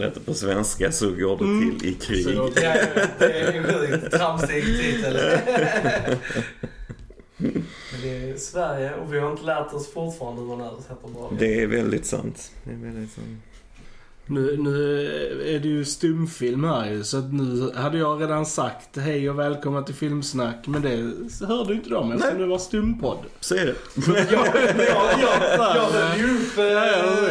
Den 0.00 0.08
heter 0.08 0.20
på 0.20 0.34
svenska 0.34 0.92
Så 0.92 1.10
går 1.10 1.38
det 1.38 1.44
Mm. 1.44 1.78
till 1.78 1.88
i 1.88 1.94
krig. 1.94 2.24
Så, 2.24 2.30
Ja, 2.30 2.50
det 3.18 3.32
är 3.40 3.52
en 3.52 3.64
sjukt 3.64 4.10
tramsig 4.12 4.64
titel. 4.64 5.14
Det 8.02 8.30
är 8.30 8.36
Sverige 8.36 8.94
och 8.94 9.14
vi 9.14 9.18
har 9.18 9.30
inte 9.30 9.42
lärt 9.42 9.72
oss 9.72 9.92
fortfarande 9.92 10.40
hur 10.42 10.48
man 10.48 10.60
översätter 10.60 11.08
bra. 11.08 11.32
Det 11.38 11.62
är 11.62 11.66
väldigt 11.66 12.06
sant. 12.06 12.50
Det 12.64 12.70
är 12.72 12.76
väldigt 12.76 13.12
sant. 13.12 13.26
Nu, 14.30 14.56
nu 14.56 15.04
är 15.46 15.58
det 15.58 15.68
ju 15.68 15.84
stumfilm 15.84 16.64
här 16.64 16.90
ju, 16.90 17.04
så 17.04 17.18
att 17.18 17.32
nu 17.32 17.70
hade 17.74 17.98
jag 17.98 18.22
redan 18.22 18.46
sagt 18.46 18.96
hej 18.96 19.30
och 19.30 19.38
välkomna 19.38 19.82
till 19.82 19.94
Filmsnack. 19.94 20.66
Men 20.66 20.82
det 20.82 21.46
hörde 21.46 21.72
inte 21.74 21.90
de 21.90 22.12
eftersom 22.12 22.34
Nej. 22.36 22.42
det 22.42 22.50
var 22.50 22.58
stumpodd. 22.58 23.18
Så 23.40 23.54
är 23.54 23.66
det. 23.66 23.74
Jag, 24.06 24.16
jag, 24.18 24.38
jag, 25.20 25.76
jag 25.76 25.92
men- 25.92 26.02
höll 26.02 26.18
ju 26.18 26.24
upp 26.36 26.58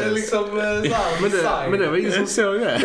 eh, 0.06 0.14
liksom 0.14 0.44
eh, 0.44 0.64
såhär 0.64 1.22
Men 1.22 1.32
det, 1.32 1.70
men 1.72 1.80
det 1.80 1.88
var 1.90 1.98
ingen 1.98 2.12
som 2.12 2.26
såg 2.28 2.60
det. 2.60 2.80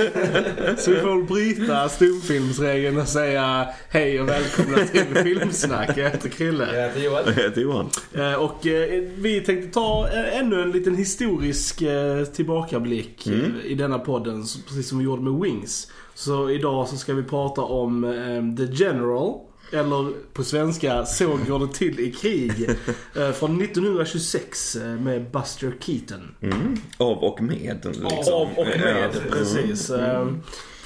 Så 0.78 0.90
vi 0.90 0.96
får 1.00 1.16
väl 1.16 1.24
bryta 1.24 1.88
stumfilmsregeln 1.88 3.00
och 3.00 3.08
säga 3.08 3.66
hej 3.88 4.20
och 4.20 4.28
välkomna 4.28 4.76
till 4.78 5.22
Filmsnack. 5.22 5.90
Jag 5.96 6.10
heter 6.10 6.28
Krille. 6.28 6.68
Jag 6.76 6.82
heter 6.88 7.00
Joel. 7.00 7.24
Jag 7.26 7.42
heter 7.42 7.60
Johan. 7.60 7.90
Eh, 8.14 8.34
Och 8.34 8.66
eh, 8.66 9.02
vi 9.18 9.40
tänkte 9.40 9.70
ta 9.74 10.08
eh, 10.12 10.38
ännu 10.38 10.62
en 10.62 10.70
liten 10.70 10.96
historisk 10.96 11.82
eh, 11.82 12.24
tillbakablick 12.24 13.26
eh, 13.26 13.32
Mm. 13.34 13.52
i 13.64 13.74
denna 13.74 13.98
podden, 14.04 14.42
precis 14.68 14.88
som 14.88 14.98
vi 14.98 15.04
gjorde 15.04 15.22
med 15.22 15.40
Wings. 15.42 15.88
Så 16.14 16.50
idag 16.50 16.88
så 16.88 16.96
ska 16.96 17.14
vi 17.14 17.22
prata 17.22 17.62
om 17.62 18.04
eh, 18.04 18.56
The 18.66 18.84
General, 18.84 19.34
eller 19.72 20.12
på 20.32 20.44
svenska 20.44 21.04
Så 21.06 21.38
går 21.48 21.58
det 21.66 21.72
till 21.72 22.00
i 22.00 22.12
krig. 22.12 22.68
eh, 23.16 23.30
Från 23.30 23.60
1926 23.62 24.76
eh, 24.76 24.82
med 24.82 25.30
Buster 25.30 25.74
Keaton. 25.80 26.34
Mm. 26.40 26.76
Av 26.98 27.18
och 27.18 27.42
med. 27.42 27.78
Liksom. 27.84 28.34
Av 28.34 28.48
och 28.56 28.66
med, 28.66 29.08
Ja. 29.14 29.20
precis. 29.30 29.90
Eh, 29.90 30.26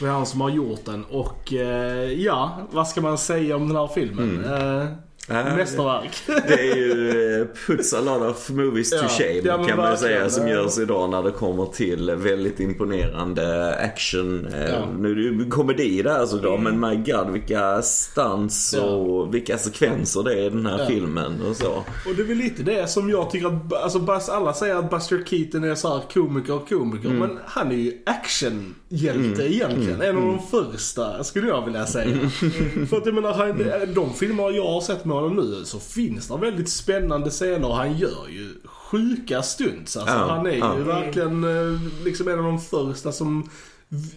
Det 0.00 0.06
är 0.06 0.10
han 0.10 0.26
som 0.26 0.40
har 0.40 0.50
gjort 0.50 0.84
den. 0.84 1.04
Och 1.04 1.52
eh, 1.52 2.12
ja, 2.12 2.68
vad 2.70 2.88
ska 2.88 3.00
man 3.00 3.18
säga 3.18 3.56
om 3.56 3.68
den 3.68 3.76
här 3.76 3.86
filmen? 3.94 4.44
Eh, 4.44 4.86
Ja, 5.30 5.56
Mästerverk. 5.56 6.22
Det 6.26 6.70
är 6.70 6.76
ju 6.76 7.40
eh, 7.40 7.46
puts 7.66 7.94
a 7.94 8.00
lot 8.00 8.22
of 8.30 8.50
movies 8.50 8.90
to 8.90 8.96
Ja. 8.96 9.08
shame 9.08 9.40
Ja, 9.44 9.64
kan 9.64 9.76
man 9.76 9.96
säga 9.98 10.30
som 10.30 10.48
görs 10.48 10.78
idag 10.78 11.10
när 11.10 11.22
det 11.22 11.30
kommer 11.30 11.66
till 11.66 12.10
väldigt 12.10 12.60
imponerande 12.60 13.74
action. 13.76 14.46
Eh, 14.46 14.68
Ja. 14.70 14.76
Mm. 14.76 15.02
Nu 15.02 15.10
är 15.10 15.14
det 15.14 15.22
ju 15.22 15.50
komedi 15.50 16.02
där 16.02 16.26
såklart 16.26 16.60
men 16.60 16.80
my 16.80 16.96
god 16.96 17.30
vilka 17.32 17.82
stunts 17.82 18.74
och 18.74 19.34
vilka 19.34 19.58
sekvenser 19.58 20.22
det 20.22 20.32
är 20.32 20.46
i 20.46 20.50
den 20.50 20.66
här 20.66 20.86
filmen 20.86 21.42
och 21.50 21.56
så. 21.56 21.70
Och 22.06 22.14
det 22.16 22.22
är 22.22 22.26
väl 22.26 22.36
lite 22.36 22.62
det 22.62 22.90
som 22.90 23.10
jag 23.10 23.30
tycker 23.30 23.46
att, 23.46 23.82
alltså 23.82 23.98
Buzz, 23.98 24.28
alla 24.28 24.52
säger 24.54 24.74
att 24.76 24.90
Buster 24.90 25.22
Keaton 25.26 25.64
är 25.64 25.74
så 25.74 25.88
här 25.88 26.02
komiker, 26.14 26.60
komiker. 26.68 27.08
Mm. 27.08 27.18
Men 27.18 27.38
han 27.46 27.72
är 27.72 27.76
ju 27.76 27.92
actionhjälte 28.06 29.54
egentligen. 29.54 30.02
En 30.02 30.16
av 30.16 30.22
de 30.22 30.38
första, 30.72 31.24
skulle 31.24 31.48
jag 31.48 31.64
vilja 31.64 31.86
säga. 31.86 32.04
Mm. 32.06 32.86
För 32.86 32.96
att 32.96 33.06
jag 33.06 33.14
menar, 33.14 33.94
de 33.94 34.14
filmer 34.14 34.50
jag 34.56 34.64
har 34.68 34.80
sett 34.80 35.04
med 35.04 35.17
honom 35.20 35.36
nu 35.36 35.64
så 35.64 35.78
finns 35.78 36.28
det 36.28 36.36
väldigt 36.36 36.68
spännande 36.68 37.30
scener. 37.30 37.68
Han 37.72 37.96
gör 37.98 38.28
ju 38.28 38.48
sjuka 38.64 39.42
stunts. 39.42 39.96
Alltså, 39.96 40.14
Ja, 40.14 40.20
han 40.20 40.46
är 40.46 40.50
ju 40.50 40.58
ja. 40.58 40.74
verkligen 40.74 41.44
eh, 41.44 41.80
liksom 42.04 42.28
en 42.28 42.38
av 42.38 42.44
de 42.44 42.60
första 42.60 43.12
som 43.12 43.50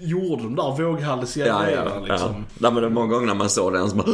gjorde 0.02 0.44
de 0.44 0.56
där 0.56 0.84
våghalsiga 0.84 1.48
Ja, 1.48 1.53
ja, 1.59 1.64
grejerna 1.66 1.92
ja. 1.96 2.14
liksom. 2.14 2.46
Nej, 2.58 2.72
men 2.72 2.76
det 2.76 2.88
är 2.88 2.90
många 2.90 3.08
gånger 3.14 3.28
när 3.28 3.34
man 3.36 3.50
såg 3.50 3.74
den 3.74 3.90
så, 3.90 3.96
bara, 3.96 4.06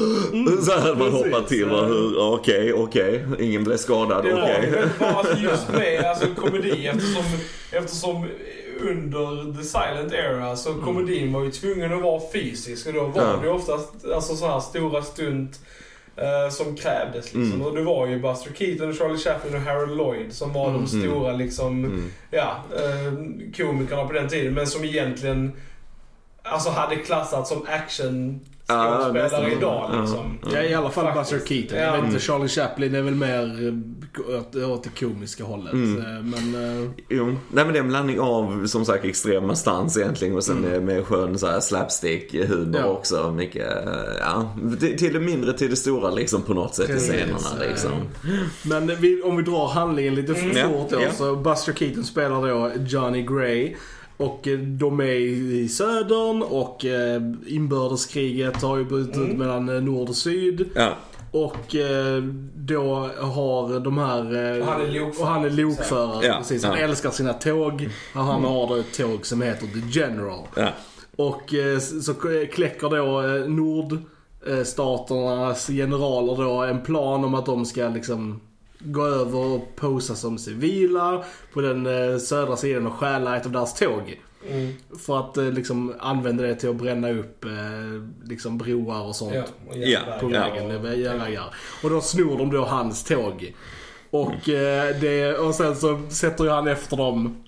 så 0.62 0.72
här 0.72 0.96
man 0.96 1.12
hoppar 1.12 1.42
till. 1.48 1.72
Okej, 2.20 2.74
okej. 2.74 3.26
Ingen 3.40 3.64
blev 3.64 3.78
skadad. 3.78 4.24
Det 4.24 4.34
var 4.34 4.42
Okej. 4.42 4.66
ju 4.66 4.72
väldigt 4.72 5.00
bra 5.00 5.08
alltså 5.08 5.38
just 5.38 5.70
med 5.74 6.04
alltså, 6.06 6.26
komedi 6.36 6.88
eftersom, 6.88 7.24
eftersom 7.72 8.26
under 8.82 9.58
the 9.58 9.64
silent 9.64 10.14
era 10.14 10.56
så 10.56 10.74
komedin 10.74 11.34
var 11.34 11.44
ju 11.44 11.52
tvungen 11.52 11.94
att 11.94 12.02
vara 12.02 12.22
fysisk 12.34 12.88
och 12.88 12.94
då 12.94 13.04
var 13.08 13.22
Ja. 13.24 13.36
det 13.42 13.46
ju 13.48 13.52
oftast 13.54 14.06
alltså, 14.16 14.36
så 14.36 14.48
här 14.48 14.60
stora 14.60 15.02
stunt 15.02 15.60
eh, 16.18 16.50
som 16.50 16.76
krävdes 16.76 17.26
liksom. 17.34 17.54
Mm. 17.54 17.62
Och 17.62 17.76
det 17.76 17.82
var 17.84 18.08
ju 18.08 18.20
Buster 18.20 18.52
Keaton, 18.54 18.94
Charlie 18.94 19.18
Chaplin 19.18 19.56
och 19.56 19.62
Harold 19.62 19.98
Lloyd 19.98 20.34
som 20.34 20.54
var 20.54 20.72
de 20.74 20.88
stora 20.88 21.32
liksom, 21.32 21.86
Mm. 21.86 22.12
ja, 22.32 22.64
eh, 22.76 23.14
komikerna 23.58 24.06
på 24.08 24.14
den 24.14 24.28
tiden 24.30 24.54
men 24.54 24.68
som 24.68 24.84
egentligen 24.84 25.52
alltså 26.44 26.70
hade 26.70 26.96
klassats 26.96 27.50
som 27.50 27.66
action 27.70 28.40
skådespelare 28.68 29.24
nästan. 29.24 29.52
idag 29.52 29.92
liksom. 30.02 30.38
Ja, 30.54 30.62
i 30.64 30.74
alla 30.74 30.90
fall 30.90 31.06
Faktiskt. 31.14 31.32
Buster 31.32 31.48
Keaton. 31.56 31.78
Ja. 31.78 31.84
Jag 31.84 31.92
vet 31.92 31.98
inte, 32.00 32.10
Mm. 32.10 32.20
Charlie 32.20 32.48
Chaplin 32.48 32.96
är 32.96 33.02
väl 33.02 33.16
mer 33.16 33.68
eh, 33.68 34.40
åt, 34.40 34.56
åt 34.56 34.84
det 34.84 34.90
komiska 35.00 35.44
hållet. 35.44 35.74
Mm. 35.74 35.98
Eh, 35.98 36.24
Men... 36.24 36.82
eh, 36.84 36.90
Jo, 37.10 37.26
nej 37.26 37.66
men 37.66 37.74
det 37.74 37.80
är 37.80 37.84
en 37.84 37.88
blandning 37.88 38.20
av 38.20 38.68
som 38.68 38.86
sagt 38.86 39.06
extrema 39.06 39.56
stans 39.56 39.98
egentligen 39.98 40.36
och 40.36 40.44
sen 40.44 40.56
med, 40.58 40.82
med 40.84 41.06
skön 41.06 41.40
så 41.40 41.48
här 41.48 41.60
slapstick 41.60 42.34
humor 42.34 42.58
Mm. 42.68 42.74
Ja. 42.82 42.86
också. 42.86 43.32
Mycket, 43.32 43.68
ja, 44.20 44.56
till 44.98 45.14
det 45.14 45.20
mindre 45.20 45.54
till 45.54 45.70
det 45.70 45.76
stora 45.76 46.10
liksom 46.12 46.42
på 46.42 46.54
något 46.54 46.76
sätt 46.76 46.88
Precis, 46.88 47.10
i 47.10 47.14
scenerna 47.18 47.70
liksom. 47.70 47.92
Men 48.64 48.88
vi, 49.02 49.22
om 49.22 49.38
vi 49.38 49.44
drar 49.44 49.68
handlingen 49.68 50.16
lite 50.16 50.34
för 50.36 50.50
Mm. 50.50 50.70
fort 50.70 50.90
då. 50.90 51.02
Ja. 51.02 51.12
Så 51.12 51.36
Buster 51.36 51.74
Keaton 51.74 52.04
spelar 52.04 52.48
då 52.48 52.72
Johnny 52.88 53.22
Gray. 53.22 53.76
Och 54.18 54.48
eh, 54.48 54.60
de 54.60 55.00
är 55.00 55.04
i 55.06 55.68
södern 55.70 56.42
och 56.42 56.86
eh, 56.86 57.22
inbördeskriget 57.48 58.62
har 58.62 58.78
ju 58.78 58.86
brutit 58.86 59.18
ut 59.18 59.24
Mm. 59.26 59.38
mellan 59.38 59.70
eh, 59.70 59.82
nord 59.82 60.10
och 60.10 60.16
syd. 60.16 60.70
Ja, 60.76 60.90
Och 61.32 61.76
då 62.56 63.10
har 63.20 63.80
de 63.80 63.98
här... 63.98 64.60
Och 64.62 64.66
han 64.68 64.82
är 64.82 64.88
lokförare. 64.92 65.22
Och 65.22 65.28
han 65.28 65.46
är 65.46 65.50
lokförare. 65.50 66.26
Ja, 66.26 66.36
precis. 66.38 66.64
Han 66.64 66.78
ja. 66.78 66.84
älskar 66.84 67.12
sina 67.12 67.34
tåg. 67.34 67.90
Och 68.16 68.24
han 68.24 68.44
har 68.44 68.68
då 68.68 68.76
ett 68.76 68.98
tåg 68.98 69.26
som 69.26 69.42
heter 69.42 69.68
The 69.68 70.00
General. 70.00 70.40
ja. 70.56 70.70
Och 71.16 71.54
så 72.04 72.14
kläcker 72.54 72.90
då 72.90 73.22
nordstaternas 73.48 75.68
generaler 75.68 76.44
då 76.44 76.64
en 76.64 76.82
plan 76.82 77.24
om 77.24 77.36
att 77.36 77.46
de 77.46 77.66
ska 77.66 77.88
liksom 77.90 78.40
gå 78.80 79.06
över 79.06 79.38
och 79.40 79.76
posa 79.76 80.16
som 80.16 80.38
civila 80.38 81.24
på 81.54 81.62
den 81.62 81.86
eh, 82.12 82.18
södra 82.18 82.58
sidan 82.58 82.88
och 82.88 82.94
stjäla 82.94 83.38
ett 83.38 83.46
av 83.46 83.52
deras 83.52 83.74
tåg. 83.80 84.22
Mm. 84.50 84.74
För 85.06 85.20
att 85.20 85.38
eh, 85.38 85.44
liksom 85.52 85.94
använda 86.00 86.44
det 86.44 86.56
till 86.56 86.70
att 86.70 86.76
bränna 86.76 87.10
upp 87.12 87.46
eh, 87.46 87.52
liksom 88.30 88.58
broar 88.58 89.02
och 89.02 89.16
sånt 89.16 89.34
Ja, 89.36 89.44
och 89.70 89.78
Ja, 89.78 90.00
på 90.22 90.32
ja. 90.32 90.40
vägen. 90.40 90.76
och- 90.76 90.84
med 90.84 91.00
järnvägar. 91.00 91.46
Och 91.84 91.90
då 91.90 92.02
snor 92.02 92.38
de 92.38 92.52
då 92.52 92.66
hans 92.66 93.04
tåg. 93.04 93.54
Och, 94.10 94.50
eh, 94.50 94.96
det, 95.02 95.38
och 95.38 95.56
sen 95.56 95.76
så 95.76 96.02
sätter 96.10 96.44
ju 96.44 96.50
han 96.50 96.68
efter 96.68 96.98
dem. 96.98 97.44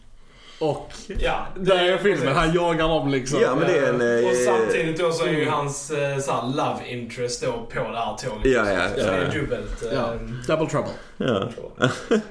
Och 0.59 0.91
Ja, 1.19 1.47
där 1.55 1.75
är 1.75 1.97
filmen. 1.97 2.19
precis. 2.19 2.35
Han 2.37 2.53
jagar 2.53 2.87
dem 2.87 3.09
liksom. 3.09 3.41
Ja, 3.41 3.55
men 3.55 3.67
det 3.67 3.77
är 3.77 3.93
en, 3.93 4.23
eh, 4.23 4.29
Och 4.29 4.35
samtidigt 4.35 4.99
då 4.99 5.11
så 5.11 5.25
är 5.25 5.29
ju 5.31 5.49
hans 5.49 5.91
eh, 5.91 6.17
så 6.19 6.31
här, 6.31 6.47
love 6.47 6.79
interest 6.89 7.43
då 7.43 7.51
på 7.51 7.91
det 7.91 7.97
här 7.99 8.17
tåget. 8.17 8.45
Ja, 8.53 8.71
ja, 8.71 8.87
Så 8.95 8.99
ja, 8.99 9.05
det 9.05 9.11
är 9.11 9.25
ja. 9.33 9.41
dubbelt. 9.41 9.83
eh, 9.85 9.93
Ja, 9.93 10.13
Double 10.47 10.67
Trouble. 10.69 10.91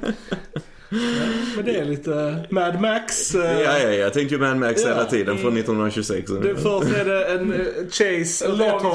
Ja. 0.91 0.97
Men 1.56 1.65
det 1.65 1.76
är 1.76 1.84
lite 1.84 2.37
Mad 2.50 2.81
Max. 2.81 3.34
eh, 3.34 3.60
Ja, 3.60 3.78
ja, 3.78 3.88
jag 3.93 4.12
tänkte 4.12 4.34
ju 4.34 4.41
Mad 4.41 4.56
Max 4.56 4.82
Ja. 4.82 4.88
hela 4.88 5.04
tiden 5.04 5.38
från 5.38 5.53
1926. 5.56 6.31
Det, 6.43 6.54
först 6.54 6.97
är 6.97 7.04
det 7.04 7.25
en 7.25 7.53
eh, 7.53 7.59
chase 7.91 8.44
En 8.47 8.53
åt 8.53 8.59
lång 8.59 8.69
ett 8.69 8.82
håll 8.82 8.93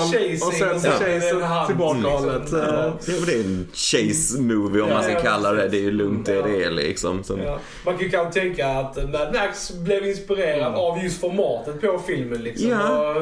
och 0.47 0.53
sen 0.53 0.81
så 0.81 0.87
chase 0.89 1.65
tillbaka 1.67 1.97
liksom. 1.97 2.11
hållet. 2.13 2.49
Ja. 2.51 2.57
eh. 2.57 2.65
Ja, 2.65 2.93
men 3.07 3.25
det 3.25 3.33
är 3.33 3.39
en 3.39 3.68
chase 3.73 4.41
movie 4.41 4.81
om 4.81 4.88
Ja, 4.89 4.94
man 4.95 5.03
ska 5.03 5.12
ja, 5.13 5.19
kalla 5.19 5.53
det. 5.53 5.68
Det 5.68 5.77
är 5.77 5.81
ju 5.81 5.91
lugnt 5.91 6.25
det 6.25 6.33
Ja. 6.35 6.41
det 6.47 6.63
är 6.63 6.71
liksom. 6.71 7.23
Så, 7.23 7.39
Ja. 7.45 7.59
Man 7.85 7.94
kan 7.97 8.03
ju 8.03 8.09
kanske 8.09 8.39
tänka 8.41 8.68
att 8.68 8.95
Mad 8.95 9.33
Max 9.33 9.71
blev 9.71 10.06
inspirerad 10.07 10.75
av 10.75 11.03
just 11.03 11.21
formatet 11.21 11.81
på 11.81 12.01
filmen 12.07 12.41
liksom. 12.44 12.69
Ja. 12.69 13.15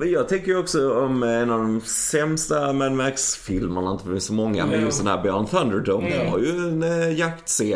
Och, 0.00 0.06
jag 0.06 0.28
tänker 0.28 0.48
ju 0.48 0.58
också 0.58 0.92
om 0.98 1.22
en 1.22 1.50
av 1.50 1.58
de 1.58 1.80
sämsta 1.80 2.72
Mad 2.72 2.92
Max-filmerna, 2.92 3.90
inte 3.92 4.04
för 4.04 4.18
så 4.18 4.32
många, 4.32 4.66
men 4.66 4.78
Ja. 4.80 4.84
just 4.86 4.98
den 4.98 5.06
här 5.06 5.22
Beyond 5.22 5.50
Thunderdome. 5.50 6.06
Mm. 6.06 6.18
Den 6.18 6.28
har 6.28 6.38
ju 6.38 6.48
en 6.50 6.82
eh, 6.82 7.18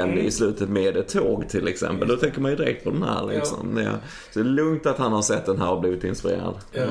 Mm. 0.08 0.26
i 0.26 0.31
slutet 0.31 0.69
med 0.69 0.97
ett 0.97 1.08
tåg 1.08 1.49
till 1.49 1.69
exempel. 1.69 2.08
Då 2.08 2.17
tänker 2.17 2.41
man 2.41 2.50
ju 2.50 2.56
direkt 2.56 2.85
på 2.85 2.91
den 2.91 3.02
här 3.02 3.26
liksom. 3.26 3.79
Ja. 3.85 3.93
Så 4.32 4.38
det 4.38 4.41
är 4.41 4.44
lugnt 4.44 4.87
att 4.87 4.99
han 4.99 5.12
har 5.12 5.23
sett 5.23 5.47
den 5.47 5.58
här 5.58 5.70
och 5.70 5.81
blivit 5.81 6.05
inspirerad. 6.05 6.55
ja. 6.73 6.87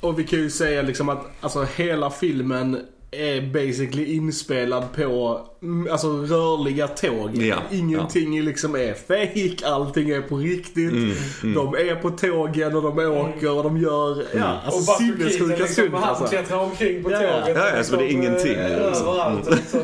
Och 0.00 0.18
vi 0.18 0.24
kan 0.24 0.38
ju 0.38 0.50
säga 0.50 0.82
liksom 0.82 1.08
att 1.08 1.26
alltså, 1.40 1.62
hela 1.76 2.10
filmen 2.10 2.80
är 3.10 3.40
basically 3.40 4.04
inspelad 4.14 4.84
på 4.96 5.40
mm, 5.62 5.92
alltså, 5.92 6.08
rörliga 6.08 6.88
tåg. 6.88 7.36
Ja, 7.36 7.56
Ingenting 7.70 8.42
liksom 8.42 8.74
är 8.76 8.94
fake, 8.94 9.66
allting 9.66 10.10
är 10.10 10.20
på 10.20 10.36
riktigt. 10.36 10.92
Mm, 10.92 11.12
mm. 11.42 11.54
De 11.54 11.74
är 11.74 11.94
på 11.94 12.10
tågen 12.10 12.76
och 12.76 12.82
de 12.82 12.98
åker 12.98 13.50
och 13.50 13.64
de 13.64 13.80
jag 13.80 14.22
ja, 14.34 14.60
alltså 14.64 14.92
och 14.92 14.98
Buster 14.98 15.16
Keaton 15.16 15.30
sinnessjuka 15.30 15.62
liksom, 15.64 15.94
han 15.94 16.02
alltså. 16.04 16.24
klättrar 16.26 16.58
omkring 16.58 17.02
på 17.04 17.10
Ja. 17.12 17.18
tåget. 17.18 17.56
Ja, 17.56 17.76
ja, 17.76 17.84
så 17.84 17.96
det 17.96 18.02
är 18.02 18.08
liksom, 18.08 18.22
ingenting, 18.22 18.54
eh, 18.54 18.86
liksom. 18.86 19.06
Överallt. 19.08 19.50
Liksom. 19.50 19.80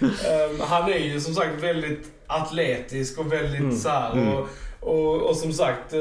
Ehm, 0.00 0.60
han 0.60 0.92
är 0.92 0.98
ju 0.98 1.20
som 1.20 1.34
sagt 1.34 1.62
väldigt 1.62 2.04
atletisk 2.26 3.18
och 3.18 3.32
väldigt 3.32 3.60
Mm. 3.60 3.76
så 3.76 3.88
här, 3.88 4.12
Mm. 4.12 4.28
och, 4.28 4.48
och, 4.84 5.22
och 5.22 5.36
som 5.36 5.52
sagt 5.52 5.92
eh, 5.92 5.98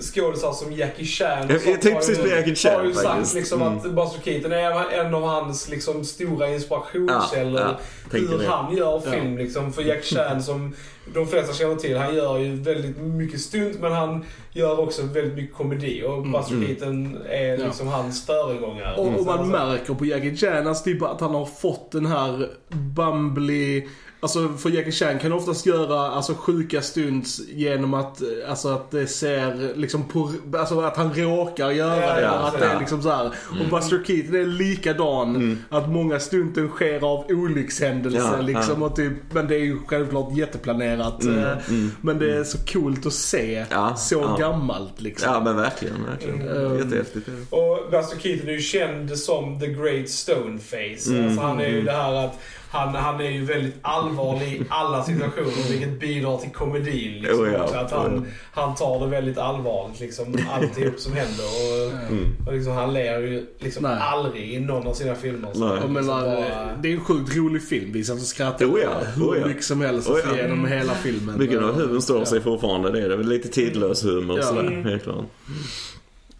skådisar 0.00 0.52
som 0.52 0.72
Jackie 0.72 1.04
Chan. 1.04 1.28
Jag- 1.48 1.50
jag 1.50 1.62
tänkte 1.62 1.88
har 1.90 1.96
precis 1.96 2.18
ju- 2.18 2.22
på 2.22 2.28
Jackie 2.28 2.54
Chan 2.54 2.74
Har 2.74 2.84
ju 2.84 2.92
sagt 2.94 3.06
faktiskt. 3.06 3.34
liksom 3.34 3.62
Mm. 3.62 3.76
att 3.78 3.82
Buster 3.90 4.20
Keaton 4.24 4.52
är 4.52 4.90
en 5.00 5.14
av 5.14 5.22
hans 5.22 5.68
liksom, 5.68 6.04
stora 6.04 6.48
inspirationskällor. 6.54 7.60
Ja, 7.60 7.76
ja, 8.12 8.18
hur 8.18 8.46
han 8.46 8.76
gör 8.76 9.02
Ja. 9.04 9.12
film 9.12 9.38
liksom. 9.38 9.72
För 9.72 9.82
Jackie 9.82 10.16
Chan 10.16 10.42
som 10.48 10.74
de 11.14 11.26
flesta 11.26 11.54
känner 11.54 11.76
till, 11.76 11.96
han 11.96 12.14
gör 12.14 12.38
ju 12.38 12.56
väldigt 12.56 12.98
mycket 12.98 13.40
stunt 13.40 13.80
men 13.80 13.92
han 13.92 14.24
gör 14.52 14.80
också 14.80 15.02
väldigt 15.02 15.34
mycket 15.34 15.56
komedi. 15.56 16.02
Och 16.06 16.22
Buster 16.26 16.54
Mm. 16.54 16.66
Keaton 16.68 17.18
är 17.28 17.58
Ja. 17.58 17.64
liksom 17.66 17.86
hans 17.88 18.26
föregångare. 18.26 18.96
Och, 18.96 19.06
och 19.18 19.26
man 19.26 19.38
Så- 19.38 19.44
märker 19.44 19.94
på 19.94 20.04
Jackie 20.04 20.36
Chan 20.36 20.66
alltså, 20.66 20.84
typ 20.84 21.02
att 21.02 21.20
han 21.20 21.34
har 21.34 21.44
fått 21.46 21.92
den 21.92 22.06
här 22.06 22.48
bumbly... 22.68 23.86
Alltså 24.22 24.48
för 24.58 24.70
Jackie 24.70 24.92
Chan 24.92 25.18
kan 25.18 25.32
oftast 25.32 25.66
göra 25.66 26.00
alltså, 26.10 26.34
sjuka 26.34 26.82
stunts 26.82 27.40
genom 27.48 27.94
att, 27.94 28.20
eh, 28.22 28.28
alltså, 28.50 28.68
att 28.68 28.90
det 28.90 29.06
ser 29.06 29.72
liksom 29.76 30.04
på, 30.08 30.32
alltså 30.58 30.80
att 30.80 30.96
han 30.96 31.14
råkar 31.14 31.70
göra 31.70 31.96
Ja, 32.06 32.14
det. 32.14 32.20
ja, 32.22 32.30
att 32.30 32.54
ja. 32.54 32.60
det 32.60 32.66
är 32.66 32.78
liksom 32.78 33.02
så 33.02 33.10
här. 33.10 33.26
Och 33.50 33.70
Buster 33.70 34.02
Keaton 34.06 34.34
är 34.34 34.46
likadan. 34.46 35.58
Att 35.68 35.88
många 35.88 36.20
stunten 36.20 36.68
sker 36.68 37.04
av 37.04 37.24
olyckshändelse 37.28 38.18
Ja, 38.36 38.40
liksom. 38.40 38.80
ja. 38.80 38.86
Och 38.86 38.96
typ, 38.96 39.12
men 39.32 39.48
det 39.48 39.54
är 39.54 39.60
ju 39.64 39.78
självklart 39.86 40.36
jätteplanerat. 40.36 41.22
Mm, 41.22 41.38
eh, 41.38 41.68
mm, 41.68 41.90
Men 42.00 42.18
det 42.18 42.36
är 42.36 42.44
så 42.44 42.58
coolt 42.72 43.06
att 43.06 43.12
se 43.12 43.64
Ja, 43.70 43.94
så 43.96 44.14
ja. 44.14 44.36
gammalt 44.38 45.00
liksom. 45.00 45.32
Ja 45.32 45.40
men 45.40 45.56
verkligen, 45.56 46.04
verkligen. 46.10 46.48
Mm. 46.48 46.78
Jättehäftigt. 46.78 47.28
Och 47.50 47.78
Buster 47.90 48.18
Keaton 48.18 48.48
är 48.48 48.52
ju 48.52 48.60
känd 48.60 49.18
som 49.18 49.60
the 49.60 49.66
great 49.66 50.08
stoneface. 50.08 51.10
Mm. 51.10 51.26
Alltså 51.26 51.40
han 51.42 51.60
är 51.60 51.68
ju 51.68 51.82
det 51.82 51.92
här 51.92 52.12
att 52.14 52.38
han, 52.70 52.94
han 52.94 53.20
är 53.20 53.30
ju 53.30 53.44
väldigt 53.44 53.74
allvarlig 53.82 54.48
i 54.52 54.62
alla 54.68 55.02
situationer 55.04 55.70
vilket 55.70 56.00
bidrar 56.00 56.38
till 56.38 56.50
komedin. 56.50 57.22
Liksom, 57.22 57.40
Oh 57.44 57.52
ja, 57.52 57.80
att 57.80 57.90
han, 57.90 58.26
han 58.52 58.74
tar 58.74 59.00
det 59.00 59.06
väldigt 59.06 59.38
allvarligt 59.38 60.00
liksom, 60.00 60.38
alltihop 60.52 60.98
som 61.00 61.12
händer. 61.12 61.44
Och, 61.44 62.10
Mm. 62.10 62.36
och 62.46 62.52
liksom, 62.52 62.72
han 62.72 62.92
ler 62.92 63.18
ju 63.20 63.46
liksom 63.58 63.82
Nej. 63.82 63.98
aldrig 64.00 64.52
i 64.54 64.60
någon 64.60 64.86
av 64.86 64.92
sina 64.92 65.14
filmer. 65.14 65.48
Så 65.52 65.72
liksom 65.74 65.92
menar, 65.92 66.22
bara- 66.24 66.76
det 66.82 66.88
är 66.88 66.92
en 66.92 67.04
sjukt 67.04 67.36
rolig 67.36 67.62
film. 67.68 67.92
Vi 67.92 68.04
satt 68.04 68.16
och 68.16 68.22
skrattade 68.22 68.70
Oh 68.70 68.80
ja, 68.80 68.90
hur 69.16 69.24
oh 69.24 69.38
ja. 69.40 69.46
mycket 69.46 69.64
som 69.64 69.80
helst 69.80 70.10
Oh 70.10 70.18
ja. 70.30 70.36
genom 70.42 70.66
hela 70.66 70.94
filmen. 70.94 71.38
Mycket 71.38 71.58
av 71.62 71.74
humorn 71.74 72.02
står 72.02 72.18
Ja. 72.18 72.24
sig 72.26 72.40
fortfarande. 72.40 72.90
Det 72.90 73.02
är 73.04 73.08
det 73.08 73.16
väl 73.16 73.28
lite 73.28 73.48
tidlös 73.48 74.04
humor 74.04 74.36
Ja. 74.38 74.42
sådär, 74.46 74.60
Mm. 74.66 74.84
helt 74.84 75.02
klart. 75.02 75.24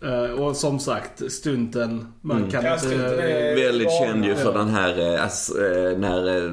Eh, 0.04 0.30
Och 0.30 0.56
som 0.56 0.78
sagt, 0.78 1.32
stunten. 1.32 2.06
Man 2.20 2.36
Mm. 2.36 2.50
kan 2.50 2.64
Ja, 2.64 2.72
inte... 2.74 2.86
stunten 2.86 3.18
är- 3.18 3.54
Väldigt 3.56 3.88
Ja, 3.90 4.04
känd 4.06 4.24
ju 4.24 4.34
för 4.34 4.52
ja. 4.52 4.58
den 4.58 4.68
här, 4.68 4.98
eh, 5.14 5.22
eh, 5.24 5.98
när 5.98 6.36
eh, 6.46 6.52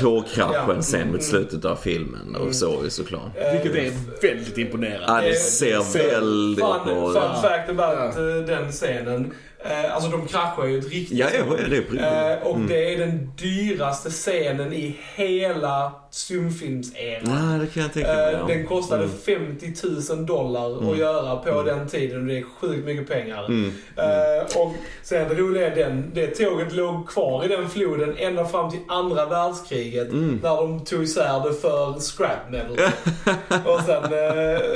Tågkraschen. 0.00 0.74
Ja. 0.76 0.82
sen 0.82 1.00
Mm. 1.00 1.12
mot 1.12 1.22
slutet 1.24 1.64
av 1.64 1.76
filmen. 1.76 2.36
Och 2.36 2.54
så 2.54 2.80
ju 2.84 2.90
såklart. 2.90 3.36
Eh, 3.36 3.52
Vilket 3.62 3.74
är 3.74 3.92
väldigt 4.22 4.58
imponerande. 4.58 5.04
Ja, 5.08 5.20
det 5.20 5.28
Eh, 5.28 5.34
ser 5.34 5.80
ser- 5.80 6.10
väldigt 6.10 6.58
bra 6.64 6.84
Fun, 6.84 6.92
ut. 6.98 7.12
fun 7.12 7.22
Ja. 7.22 7.42
fact 7.42 7.70
about 7.70 8.16
eh, 8.18 8.56
den 8.56 8.72
scenen. 8.72 9.32
Eh, 9.64 9.94
alltså 9.94 10.10
de 10.10 10.26
kraschar 10.26 10.64
ju 10.66 10.78
ett 10.78 10.90
riktigt 10.90 11.18
Ja, 11.18 11.26
ja, 11.38 11.44
det 11.68 11.98
är. 12.00 12.32
Eh, 12.36 12.42
och 12.46 12.56
Mm. 12.56 12.68
det 12.68 12.94
är 12.94 12.98
den 12.98 13.30
dyraste 13.36 14.10
scenen 14.10 14.72
i 14.72 14.96
hela 15.14 15.92
stumfilmseran. 16.10 17.22
Nej, 17.24 17.58
det 17.60 17.66
kan 17.66 17.82
jag 17.82 17.92
tänka 17.92 18.12
mig. 18.12 18.24
Eh, 18.34 18.38
ja. 18.40 18.46
den 18.46 18.66
kostade 18.66 19.04
Mm. 19.04 19.16
50 19.58 20.14
000 20.14 20.26
dollar 20.26 20.78
Mm. 20.78 20.88
att 20.92 20.98
göra 20.98 21.36
på 21.36 21.50
Mm. 21.50 21.64
den 21.66 21.88
tiden 21.88 22.20
och 22.20 22.26
det 22.26 22.38
är 22.38 22.44
sjukt 22.60 22.84
mycket 22.84 23.08
pengar. 23.08 23.44
Mm. 23.44 23.72
Eh, 23.96 24.56
och 24.60 24.74
sen 25.02 25.28
det 25.28 25.34
roliga 25.34 25.66
är 25.72 25.76
den, 25.76 26.10
det 26.14 26.26
tåget 26.26 26.72
låg 26.72 27.08
kvar 27.08 27.44
i 27.44 27.48
den 27.48 27.68
floden 27.70 28.14
ända 28.18 28.44
fram 28.44 28.70
till 28.70 28.80
andra 28.88 29.26
världskriget. 29.26 30.12
Mm. 30.12 30.40
När 30.42 30.56
de 30.56 30.84
tog 30.84 31.02
isär 31.02 31.48
det 31.48 31.54
för 31.54 32.00
scrap 32.00 32.50
metal. 32.50 32.70
och 33.66 33.80
sen, 33.86 34.12
uh, 34.12 34.18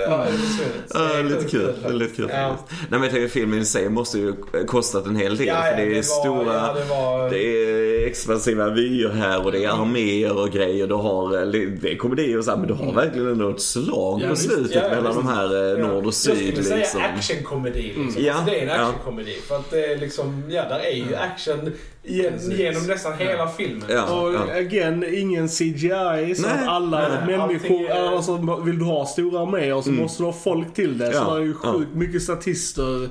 ja, 0.09 0.27
det 0.27 0.33
försvunnit. 0.39 0.91
Ja, 0.95 1.23
lite 1.23 1.49
kul. 1.51 1.99
Lite 1.99 2.17
kul 2.17 2.31
Ja. 2.33 2.49
Nej 2.69 2.87
men 2.91 3.03
jag 3.03 3.11
tänker 3.11 3.29
filmen 3.29 3.59
i 3.61 3.65
sig 3.65 3.89
måste 3.89 4.19
ju 4.19 4.33
kostat 4.77 5.07
en 5.07 5.17
hel 5.17 5.37
del. 5.37 5.47
Ja, 5.47 5.63
för 5.63 5.71
ja, 5.71 5.77
det 5.77 5.83
är 5.83 5.95
var, 5.95 6.03
stora, 6.03 6.55
Ja, 6.55 6.75
det 6.75 6.85
var... 6.85 7.31
det 7.31 7.39
är 7.39 8.07
expansiva 8.07 8.69
vyer 8.71 9.09
här 9.09 9.45
och 9.45 9.53
det 9.53 9.65
är 9.65 9.69
arméer 9.69 10.39
och 10.43 10.51
grejer. 10.51 10.87
Du 10.87 10.95
har, 10.95 11.37
eller, 11.37 11.67
det 11.67 11.93
är 11.93 11.97
komedi 11.97 12.37
och 12.37 12.45
så 12.45 12.51
här, 12.51 12.59
men 12.59 12.69
du 12.69 12.75
har 12.75 12.93
verkligen 12.93 13.29
ändå 13.29 13.51
ett 13.51 13.61
slag 13.61 14.21
Ja, 14.25 14.29
på 14.29 14.37
slutet 14.37 14.75
Ja, 14.75 14.81
ja, 14.83 14.89
mellan 14.95 15.15
de 15.15 15.27
här 15.29 15.55
eh, 15.75 15.81
Ja. 15.81 15.87
nord 15.89 15.99
och 15.99 16.05
Jag 16.07 16.15
syd 16.15 16.37
skulle 16.53 16.63
säga 16.63 16.77
liksom. 16.77 17.01
actionkomedi 17.01 17.83
liksom. 17.83 18.23
Ja, 18.25 18.33
Alltså, 18.35 18.51
det 18.51 18.59
är 18.59 18.63
en 18.63 18.69
ja. 18.69 18.75
actionkomedi. 18.75 19.33
För 19.49 19.57
att 19.57 19.71
det 19.71 19.85
är 19.93 19.99
liksom, 19.99 20.43
ja 20.49 20.63
där 20.69 20.79
är 20.79 20.97
ju 20.97 21.17
action 21.17 21.73
gen, 22.07 22.33
genom 22.51 22.83
nästan 22.87 23.13
hela 23.19 23.49
filmen. 23.49 23.83
Ja. 23.89 24.21
Och 24.21 24.57
again, 24.57 25.05
ingen 25.15 25.49
CGI 25.49 26.35
så 26.37 26.43
Nej, 26.43 26.51
att 26.63 26.69
alla 26.69 27.09
nej. 27.27 27.39
människor, 27.39 27.91
är- 27.91 28.17
alltså 28.17 28.61
vill 28.65 28.79
du 28.79 28.85
ha 28.85 29.07
stora 29.07 29.41
arméer 29.41 29.83
så 29.83 29.89
Mm. 29.89 30.03
måste 30.03 30.23
du 30.23 30.27
ha 30.27 30.33
folk 30.33 30.75
till 30.75 30.99
det. 30.99 31.13
Så 31.13 31.19
Ja, 31.29 31.35
det 31.35 31.41
är 31.41 31.45
ju 31.45 31.55
ja. 31.63 31.73
sjukt 31.73 31.95
mycket 31.95 32.23
statister 32.23 33.09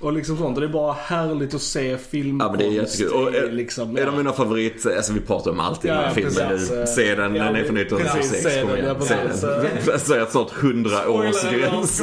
och 0.00 0.12
liksom 0.12 0.36
sånt. 0.38 0.54
Och 0.56 0.60
det 0.60 0.66
är 0.66 0.72
bara 0.72 0.92
härligt 0.92 1.54
att 1.54 1.62
se 1.62 1.96
filmkonst 1.98 2.44
Ja 2.44 2.50
men 2.50 2.58
det 2.58 2.76
är 2.78 2.82
jättekul. 2.82 3.12
Och, 3.12 3.34
i 3.34 3.38
eh, 3.38 3.50
liksom, 3.52 3.96
En 3.96 4.08
av 4.08 4.16
mina 4.16 4.32
favorit, 4.32 4.86
alltså 4.96 5.12
vi 5.12 5.20
pratar 5.20 5.50
om 5.50 5.60
allt 5.60 5.84
i 5.84 5.88
Ja, 5.88 5.94
den 5.94 6.02
här 6.02 6.08
ja, 6.08 6.14
filmen 6.14 6.48
precis. 6.48 6.70
nu. 6.70 6.86
Se 6.86 7.14
den, 7.14 7.34
Ja, 7.34 7.44
den 7.44 7.56
är 7.56 7.64
från 7.64 7.76
precis, 7.76 7.92
1986. 7.92 8.42
se 8.42 8.60
Kom 8.60 8.70
den, 8.70 8.78
igen, 8.78 8.96
ja, 9.00 9.06
se 9.06 9.46
den. 9.46 9.66
Jag 9.86 10.00
säger 10.00 10.26
snart 10.26 10.50
100 10.62 11.08
års 11.08 11.42
gräns. 11.50 12.02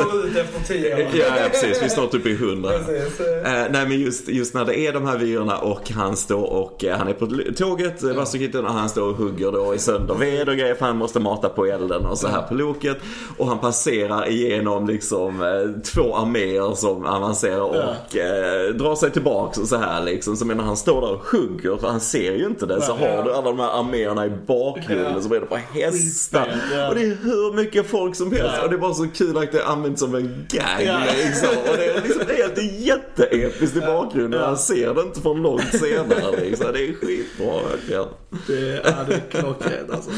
Ja, 0.70 0.86
ja 1.18 1.50
precis, 1.52 1.82
vi 1.82 1.86
är 1.86 1.90
snart 1.90 2.14
uppe 2.14 2.30
i 2.30 2.34
100. 2.36 2.70
Precis. 2.70 3.20
Eh, 3.20 3.52
nej 3.72 3.88
men 3.88 4.00
just, 4.02 4.28
just 4.30 4.54
när 4.54 4.66
det 4.66 4.80
är 4.80 4.94
de 4.94 5.06
här 5.06 5.18
vyerna 5.18 5.58
och 5.58 5.90
han 5.92 6.18
står 6.34 6.54
och 6.54 6.84
eh, 6.84 6.98
han 6.98 7.08
är 7.08 7.14
på 7.14 7.28
tåget, 7.58 8.02
mm. 8.02 8.16
Vasakitten, 8.16 8.66
och 8.66 8.74
han 8.74 8.90
står 8.90 9.10
och 9.10 9.16
hugger 9.16 9.52
då 9.52 9.76
i 9.76 9.80
sönder 9.80 10.16
ved 10.16 10.50
och 10.50 10.56
grejer 10.56 10.76
för 10.76 10.86
han 10.86 10.98
måste 10.98 11.20
mata 11.20 11.50
på 11.50 11.66
elden 11.66 12.06
och 12.06 12.18
så 12.18 12.28
här 12.28 12.42
på 12.42 12.54
loket. 12.54 12.98
Och 13.38 13.48
han 13.48 13.60
passerar 13.60 14.30
igenom 14.30 14.88
liksom 14.88 15.44
eh, 15.44 15.82
två 15.82 16.16
arméer 16.16 16.76
som 16.76 17.06
avancerar 17.06 17.62
och 17.62 18.16
eh, 18.16 18.74
drar 18.74 18.96
sig 18.96 19.12
tillbaks 19.12 19.58
och 19.58 19.68
så 19.68 19.78
här 19.78 20.04
liksom. 20.04 20.36
Så 20.36 20.46
menar 20.46 20.64
han 20.64 20.78
står 20.78 21.02
där 21.02 21.12
och 21.12 21.26
hugger 21.26 21.78
för 21.78 21.88
han 21.88 22.00
ser 22.00 22.34
ju 22.34 22.46
inte 22.46 22.66
det. 22.66 22.82
Så 22.82 22.92
har 22.92 23.24
du 23.24 23.34
alla 23.34 23.50
de 23.50 23.60
här 23.60 23.80
arméerna 23.80 24.26
i 24.26 24.32
bakgrunden 24.48 25.24
så 25.24 25.34
är 25.34 25.40
det 25.40 25.46
bara 25.46 25.60
hästar. 25.74 26.48
Och 26.90 26.96
det 26.96 27.02
är 27.02 27.18
hur 27.24 27.54
mycket 27.54 27.88
folk 27.88 28.16
som 28.16 28.32
helst. 28.32 28.64
Och 28.64 28.70
det 28.70 28.76
är 28.76 28.80
bara 28.80 28.94
så 28.94 29.08
kul 29.08 29.38
att 29.38 29.52
det 29.52 29.66
används 29.66 30.02
som 30.02 30.16
en 30.16 30.46
gag 30.50 31.02
liksom. 31.18 31.50
Och 31.70 31.78
det 31.78 31.86
är 31.86 32.02
liksom 32.02 32.22
helt 32.38 32.82
jätteepiskt 32.82 33.78
i 33.78 33.80
bakgrunden. 33.80 34.42
Han 34.42 34.58
ser 34.58 34.94
det 34.94 35.02
inte 35.02 35.22
från 35.22 35.42
långt 35.42 35.80
senare 35.80 36.23
liksom. 36.32 36.74
Det 36.74 36.88
är 36.88 36.94
skitbra 36.94 37.64
verkligen. 37.64 38.06
Det, 38.48 38.82
ja, 38.84 39.04
det 39.08 39.16
är 39.16 39.30
klockrent 39.32 39.92
alltså. 39.92 40.12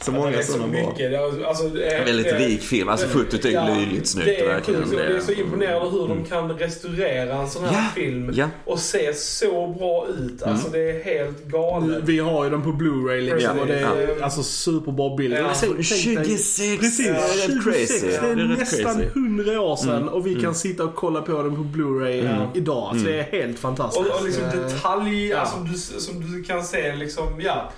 Så 0.00 0.10
det 0.10 0.16
många 0.18 0.38
är 0.38 0.42
så 0.42 0.52
sådana 0.52 0.68
bra. 0.72 0.80
mycket. 0.80 1.10
Det 1.10 1.16
är, 1.16 1.44
alltså, 1.48 1.68
det 1.68 1.86
är, 1.92 2.04
Väldigt 2.04 2.26
det- 2.26 2.38
rik 2.38 2.62
film. 2.62 2.88
Alltså 2.88 3.08
fotot 3.08 3.44
är 3.44 3.50
Ja, 3.50 3.66
löjligt 3.68 4.08
snyggt 4.08 4.26
det 4.26 4.40
är 4.40 4.46
verkligen. 4.48 4.90
Det 4.90 5.02
är 5.04 5.20
så 5.20 5.32
imponerande 5.32 5.90
hur 5.90 6.04
Mm. 6.04 6.22
de 6.22 6.28
kan 6.28 6.48
restaurera 6.58 7.34
en 7.36 7.48
sån 7.48 7.64
här 7.64 7.72
Ja, 7.72 7.84
film 7.94 8.30
ja. 8.34 8.48
och 8.64 8.78
se 8.78 9.14
så 9.14 9.66
bra 9.78 10.06
ut. 10.18 10.42
Alltså 10.42 10.68
det 10.70 10.90
är 10.90 11.04
helt 11.04 11.44
galet. 11.44 12.02
Vi 12.04 12.18
har 12.18 12.44
ju 12.44 12.50
den 12.50 12.62
på 12.62 12.68
Blu-ray 12.68 13.20
liksom 13.20 13.38
Precis. 13.38 13.60
och 13.60 13.66
det 13.66 13.78
är 13.78 14.16
Ja. 14.18 14.24
alltså 14.24 14.42
superbra. 14.42 15.38
Ja. 15.38 15.52
Tänk 15.60 15.74
dig- 15.76 15.84
26! 15.84 16.80
Precis, 16.80 17.06
det 17.06 17.08
är 17.08 17.14
rätt 17.48 17.62
26. 17.64 17.64
crazy. 17.64 18.06
Det 18.06 18.16
är, 18.16 18.36
Det 18.36 18.42
är 18.42 18.46
rätt 18.46 18.58
nästan 18.58 18.94
crazy. 18.94 19.08
Mm. 19.16 19.38
100 19.38 19.60
år 19.60 19.76
sedan 19.76 20.08
och 20.08 20.26
vi 20.26 20.34
kan 20.34 20.54
sitta 20.54 20.84
och 20.84 20.94
kolla 20.94 21.22
på 21.22 21.42
den 21.42 21.56
på 21.56 21.62
Blu-ray 21.62 22.24
Ja. 22.24 22.50
idag. 22.54 22.96
Så 22.98 23.06
det 23.06 23.18
är 23.18 23.22
helt 23.22 23.58
fantastiskt. 23.58 24.06
Och, 24.10 24.18
och 24.20 24.26
liksom 24.26 24.44
Eh, 24.44 24.50
detalj, 24.52 25.26
ja. 25.28 25.36
alltså, 25.38 25.56
du, 25.58 25.78
som 26.00 26.32
du 26.32 26.42
kan 26.42 26.64
se 26.64 26.94
liksom, 26.96 27.24
ja. 27.40 27.72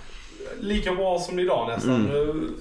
Lika 0.60 0.94
bra 0.94 1.18
som 1.18 1.38
idag 1.38 1.68
nästan. 1.68 2.10
Mm. 2.10 2.54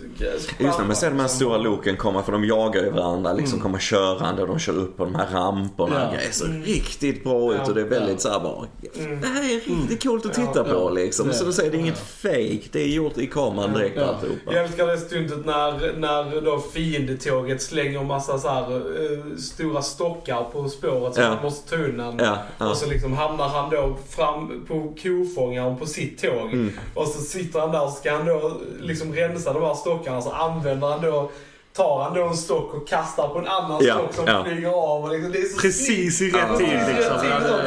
Just 0.60 0.80
när 0.80 0.86
man 0.86 0.96
ser 0.96 1.10
de 1.10 1.20
här 1.20 1.28
stora 1.28 1.58
loken 1.58 1.98
komma, 1.98 2.24
för 2.24 2.32
de 2.32 2.46
jagar 2.46 2.84
ju 2.84 2.90
varandra, 2.90 3.34
liksom 3.34 3.60
komma 3.60 3.78
körande 3.80 4.42
och 4.42 4.48
de 4.48 4.60
kör 4.60 4.74
upp 4.78 4.98
på 4.98 5.06
de 5.06 5.16
här 5.16 5.28
ramporna. 5.32 5.96
Ja. 6.14 6.18
Det 6.20 6.28
är 6.28 6.32
så 6.32 6.46
riktigt 6.46 7.24
bra 7.24 7.54
ut 7.56 7.68
och 7.68 7.76
det 7.76 7.82
är 7.82 7.86
väldigt 7.86 8.22
så 8.22 8.30
här 8.30 8.40
bara, 8.40 8.66
Mm. 9.00 9.22
det 9.22 9.28
här 9.28 9.44
är 9.44 9.60
riktigt 9.80 10.04
coolt 10.04 10.26
att 10.26 10.34
titta 10.34 10.52
Ja, 10.56 10.64
på 10.64 10.70
ja. 10.70 10.90
liksom. 10.90 11.28
Det- 11.28 11.34
Så 11.34 11.46
du 11.46 11.54
säger, 11.54 11.72
det 11.72 11.78
är 11.78 11.80
inget 11.80 12.00
fake, 12.00 12.60
det 12.72 12.82
är 12.84 12.88
gjort 12.88 13.18
i 13.18 13.28
kameran 13.28 13.74
direkt 13.74 13.98
Ja. 13.98 14.04
alltihopa. 14.06 14.54
Jag 14.54 14.64
älskar 14.64 14.88
det 14.88 14.98
stundet 14.98 15.46
när, 15.46 15.94
när 15.98 16.42
då 16.42 16.60
fiendetåget 16.74 17.62
slänger 17.62 18.04
massa 18.04 18.40
så 18.40 18.48
här, 18.48 18.72
eh, 18.76 19.38
stora 19.38 19.82
stockar 19.82 20.44
på 20.44 20.70
spåret 20.70 21.14
som 21.16 21.24
Ja. 21.24 21.30
man 21.30 21.44
måste 21.44 21.70
ta 21.70 21.84
undan. 21.84 22.16
Ja, 22.20 22.38
ja. 22.58 22.70
Och 22.70 22.78
så 22.78 22.90
liksom 22.90 23.14
hamnar 23.14 23.48
han 23.50 23.70
då 23.70 23.98
fram 24.10 24.66
på 24.68 24.94
kofångaren 25.04 25.78
på 25.78 25.86
sitt 25.86 26.22
tåg. 26.22 26.54
Mm. 26.54 26.72
Och 26.94 27.08
så 27.08 27.22
sitter 27.22 27.60
han 27.60 27.72
där 27.72 27.87
och 27.88 27.94
ska 27.94 28.12
han 28.12 28.26
då 28.26 28.52
liksom 28.82 29.14
rensa 29.14 29.54
de 29.54 29.64
här 29.64 29.74
stockarna. 29.74 30.22
Så 30.22 30.32
använder 30.32 30.88
han 30.88 31.02
då, 31.02 31.32
tar 31.74 32.04
han 32.04 32.14
då 32.14 32.24
en 32.24 32.38
stock 32.38 32.74
och 32.74 32.88
kastar 32.88 33.28
på 33.28 33.40
en 33.40 33.48
annan 33.48 33.80
Ja, 33.86 33.94
stock 33.96 34.14
som 34.14 34.26
ja. 34.28 34.44
flyger 34.44 34.70
av. 34.70 35.04
Och 35.04 35.10
liksom, 35.12 35.32
det 35.32 35.40
är 35.40 35.44
så 35.44 35.60
Precis 35.62 36.22
i 36.22 36.32
rätt 36.32 36.58
tid 36.58 36.68
liksom. 36.96 37.18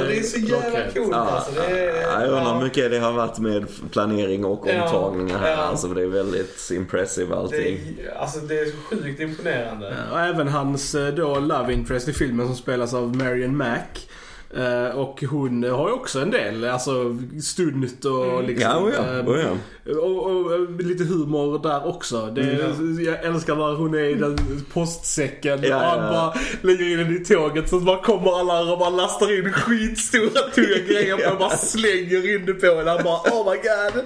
Det 0.09 0.19
är 0.19 0.23
så 0.23 0.39
jävla 0.39 0.91
coolt 0.95 1.09
Ja, 1.13 1.17
alltså. 1.17 1.51
Det 1.53 1.81
är, 1.81 2.03
ja, 2.03 2.21
jag 2.21 2.29
undrar 2.29 2.41
hur 2.45 2.59
ja. 2.59 2.61
mycket 2.61 2.91
det 2.91 2.99
har 2.99 3.13
varit 3.13 3.39
med 3.39 3.67
planering 3.93 4.45
och 4.45 4.67
Ja, 4.69 4.83
omtagningar 4.85 5.39
här. 5.39 5.51
ja. 5.51 5.57
Alltså, 5.57 5.89
för 5.89 5.95
det 5.95 6.03
är 6.03 6.07
väldigt 6.07 6.71
impressive 6.75 7.35
Det 7.35 7.41
allting. 7.41 7.79
är, 8.09 8.19
alltså 8.21 8.39
det 8.41 8.59
är 8.61 8.65
så 8.67 8.77
sjukt 8.97 9.21
imponerande. 9.21 9.97
Ja, 10.11 10.13
Och 10.15 10.21
även 10.21 10.49
hans 10.49 10.95
eh, 10.95 11.09
då 11.15 11.39
love 11.39 11.73
interest 11.73 12.09
i 12.09 12.13
filmen 12.13 12.47
som 12.47 12.57
spelas 12.57 12.95
av 12.95 13.17
Marion 13.17 13.57
Mack. 13.57 14.09
Eh, 14.57 14.99
och 14.99 15.23
hon 15.31 15.65
har 15.65 15.89
ju 15.89 15.95
också 15.95 16.21
en 16.21 16.31
del, 16.31 16.65
alltså 16.65 17.17
stunt 17.43 18.05
och 18.05 18.45
liksom. 18.45 18.71
Ja, 18.71 18.79
oh 18.79 18.93
ja, 18.95 19.19
eh, 19.19 19.29
oh 19.29 19.41
ja. 19.41 19.93
och, 19.93 20.27
och, 20.27 20.53
och 20.53 20.71
lite 20.71 21.05
humor 21.05 21.59
där 21.59 21.89
också. 21.89 22.27
Det, 22.27 22.73
Jag 23.03 23.25
älskar 23.25 23.57
när 23.57 23.75
hon 23.75 23.95
är 23.95 24.05
i 24.05 24.15
den 24.15 24.39
postsäcken 24.73 25.63
Ja, 25.63 25.77
och 25.77 25.83
han 25.83 26.05
ja. 26.05 26.11
bara 26.11 26.35
lägger 26.63 26.93
in 26.93 26.99
den 26.99 27.17
i 27.17 27.25
tåget 27.25 27.69
så 27.69 27.81
bara 27.81 28.03
kommer 28.03 28.41
alla 28.41 28.73
och 28.73 28.79
bara 28.79 28.91
lastar 28.91 29.39
in 29.39 29.53
skitstora 29.53 30.51
tunga 30.55 30.79
grejer 30.89 31.17
på 31.17 31.33
och 31.33 31.39
bara 31.39 31.57
slänger 31.57 32.35
in 32.35 32.47
det 32.47 32.55
på 32.55 32.67
henne. 32.67 32.91
Han 32.91 33.05
bara 33.05 33.21
oh 33.21 33.51
my 33.51 33.57
god. 33.57 34.05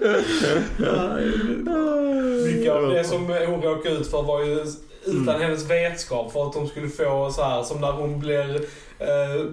Mycket 2.55 2.73
av 2.73 2.89
det 2.89 3.05
som 3.05 3.27
hon 3.27 3.63
råkade 3.63 3.95
ut 3.95 4.11
för 4.11 4.23
var 4.23 4.45
ju 4.45 4.67
utan 5.07 5.41
hennes 5.41 5.71
vetskap 5.71 6.33
för 6.33 6.47
att 6.47 6.53
de 6.53 6.69
skulle 6.69 6.89
få 6.89 7.31
så 7.31 7.43
här 7.43 7.63
som 7.63 7.81
när 7.81 7.93
hon 7.93 8.21
blir 8.21 8.55
eh, 8.55 8.61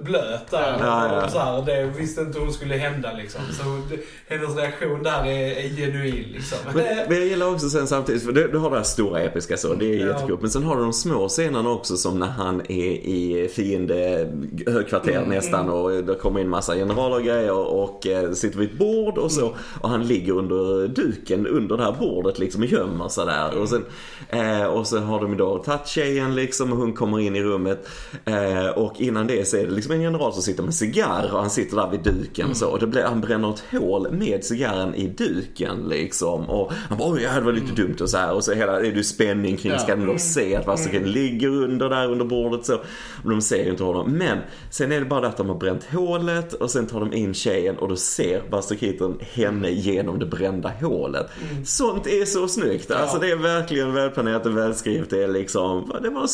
blöt 0.03 0.51
där. 0.51 0.75
Ja, 0.79 1.21
ja. 1.21 1.29
Så 1.29 1.39
här, 1.39 1.61
det 1.65 1.85
visste 1.99 2.21
inte 2.21 2.39
hon 2.39 2.53
skulle 2.53 2.75
hända 2.75 3.09
liksom. 3.17 3.41
Så 3.51 3.63
det, 3.89 3.99
hennes 4.35 4.55
reaktion 4.57 5.03
där 5.03 5.25
är, 5.25 5.65
är 5.65 5.69
genuin 5.69 6.25
liksom. 6.33 6.57
Men, 6.75 6.83
men 7.07 7.17
jag 7.17 7.25
gillar 7.25 7.53
också 7.53 7.69
sen 7.69 7.87
samtidigt, 7.87 8.23
för 8.25 8.31
du, 8.31 8.47
du 8.47 8.57
har 8.57 8.69
det 8.69 8.75
här 8.75 8.83
stora 8.83 9.19
episka 9.21 9.57
så, 9.57 9.73
det 9.73 9.85
är 9.95 9.99
Ja. 9.99 10.07
jättekul. 10.07 10.37
Men 10.41 10.49
sen 10.49 10.63
har 10.63 10.75
du 10.75 10.81
de 10.81 10.93
små 10.93 11.27
scenerna 11.29 11.69
också 11.69 11.97
som 11.97 12.19
när 12.19 12.27
han 12.27 12.61
är 12.61 12.91
i 12.91 13.49
fiende 13.55 14.29
högkvarter 14.67 15.11
Mm, 15.11 15.29
nästan 15.29 15.69
och 15.69 15.91
det 16.03 16.15
kommer 16.15 16.39
in 16.39 16.49
massa 16.49 16.75
generaler 16.75 17.15
och 17.15 17.23
grejer 17.23 17.51
och 17.53 18.07
eh, 18.07 18.31
sitter 18.31 18.59
vid 18.59 18.71
ett 18.71 18.77
bord 18.77 19.17
och 19.17 19.31
så. 19.31 19.55
Och 19.81 19.89
han 19.89 20.07
ligger 20.07 20.33
under 20.33 20.87
duken 20.87 21.47
under 21.47 21.77
det 21.77 21.83
här 21.83 21.91
bordet 21.99 22.39
liksom 22.39 22.61
och 22.61 22.67
gömmer 22.67 23.07
sig 23.07 23.25
där. 23.25 23.57
Och, 23.57 23.69
sen, 23.69 23.85
eh, 24.29 24.63
och 24.65 24.87
så 24.87 24.97
har 24.99 25.19
de 25.21 25.37
då 25.37 25.57
tagit 25.57 25.87
tjejen 25.87 26.35
liksom 26.35 26.71
och 26.71 26.77
hon 26.77 26.93
kommer 26.93 27.19
in 27.19 27.35
i 27.35 27.43
rummet. 27.43 27.87
Eh, 28.25 28.67
och 28.67 29.01
innan 29.01 29.27
det 29.37 29.45
så 29.45 29.57
är 29.57 29.65
det 29.65 29.71
liksom 29.71 29.91
en 29.91 30.01
general 30.01 30.33
som 30.33 30.41
sitter 30.41 30.63
med 30.63 30.73
cigarr 30.73 31.29
och 31.33 31.39
han 31.39 31.49
sitter 31.49 31.75
där 31.75 31.89
vid 31.89 31.99
duken 32.03 32.55
så. 32.55 32.67
Och 32.67 32.79
det 32.79 32.87
blir, 32.87 33.03
han 33.03 33.21
bränner 33.21 33.49
ett 33.53 33.63
hål 33.71 34.11
med 34.11 34.43
cigarren 34.45 34.95
i 34.95 35.07
duken 35.07 35.85
liksom. 35.89 36.49
Och 36.49 36.71
han 36.89 36.97
bara 36.97 37.09
oj, 37.11 37.21
ja, 37.21 37.33
det 37.35 37.41
var 37.41 37.51
lite 37.51 37.73
dumt 37.73 37.95
och 38.01 38.09
så 38.09 38.17
här. 38.17 38.33
Och 38.33 38.43
så 38.43 38.53
hela, 38.53 38.79
är 38.79 38.91
det 38.91 39.03
spänning 39.03 39.57
kring, 39.57 39.71
Ja. 39.71 39.77
ska 39.79 39.95
de 39.95 40.05
då 40.05 40.17
se 40.17 40.55
att 40.55 40.67
Vasterkid 40.67 41.07
ligger 41.07 41.47
under 41.47 41.89
där 41.89 42.11
under 42.11 42.25
bordet 42.25 42.65
så. 42.65 42.75
Och 43.23 43.29
de 43.29 43.41
ser 43.41 43.63
ju 43.63 43.69
inte 43.71 43.83
honom. 43.83 44.11
Men 44.11 44.37
sen 44.71 44.91
är 44.91 44.99
det 44.99 45.05
bara 45.05 45.21
det 45.21 45.27
att 45.27 45.37
de 45.37 45.49
har 45.49 45.55
bränt 45.55 45.83
hålet 45.93 46.53
och 46.53 46.71
sen 46.71 46.87
tar 46.87 46.99
de 46.99 47.13
in 47.13 47.33
tjejen 47.33 47.77
och 47.77 47.87
då 47.89 47.95
ser 47.95 48.43
Vasterkiten 48.49 49.17
henne 49.33 49.69
genom 49.71 50.19
det 50.19 50.25
brända 50.25 50.71
hålet. 50.81 51.27
Sånt 51.65 52.07
är 52.07 52.25
så 52.25 52.47
snyggt. 52.47 52.91
Alltså 52.91 53.17
det 53.17 53.31
är 53.31 53.35
verkligen 53.35 53.93
välplanerat 53.93 54.45
och 54.45 54.57
välskrivet. 54.57 55.09
Det 55.09 55.23
är 55.23 55.27
liksom, 55.27 55.91
det 56.01 56.09
var 56.09 56.27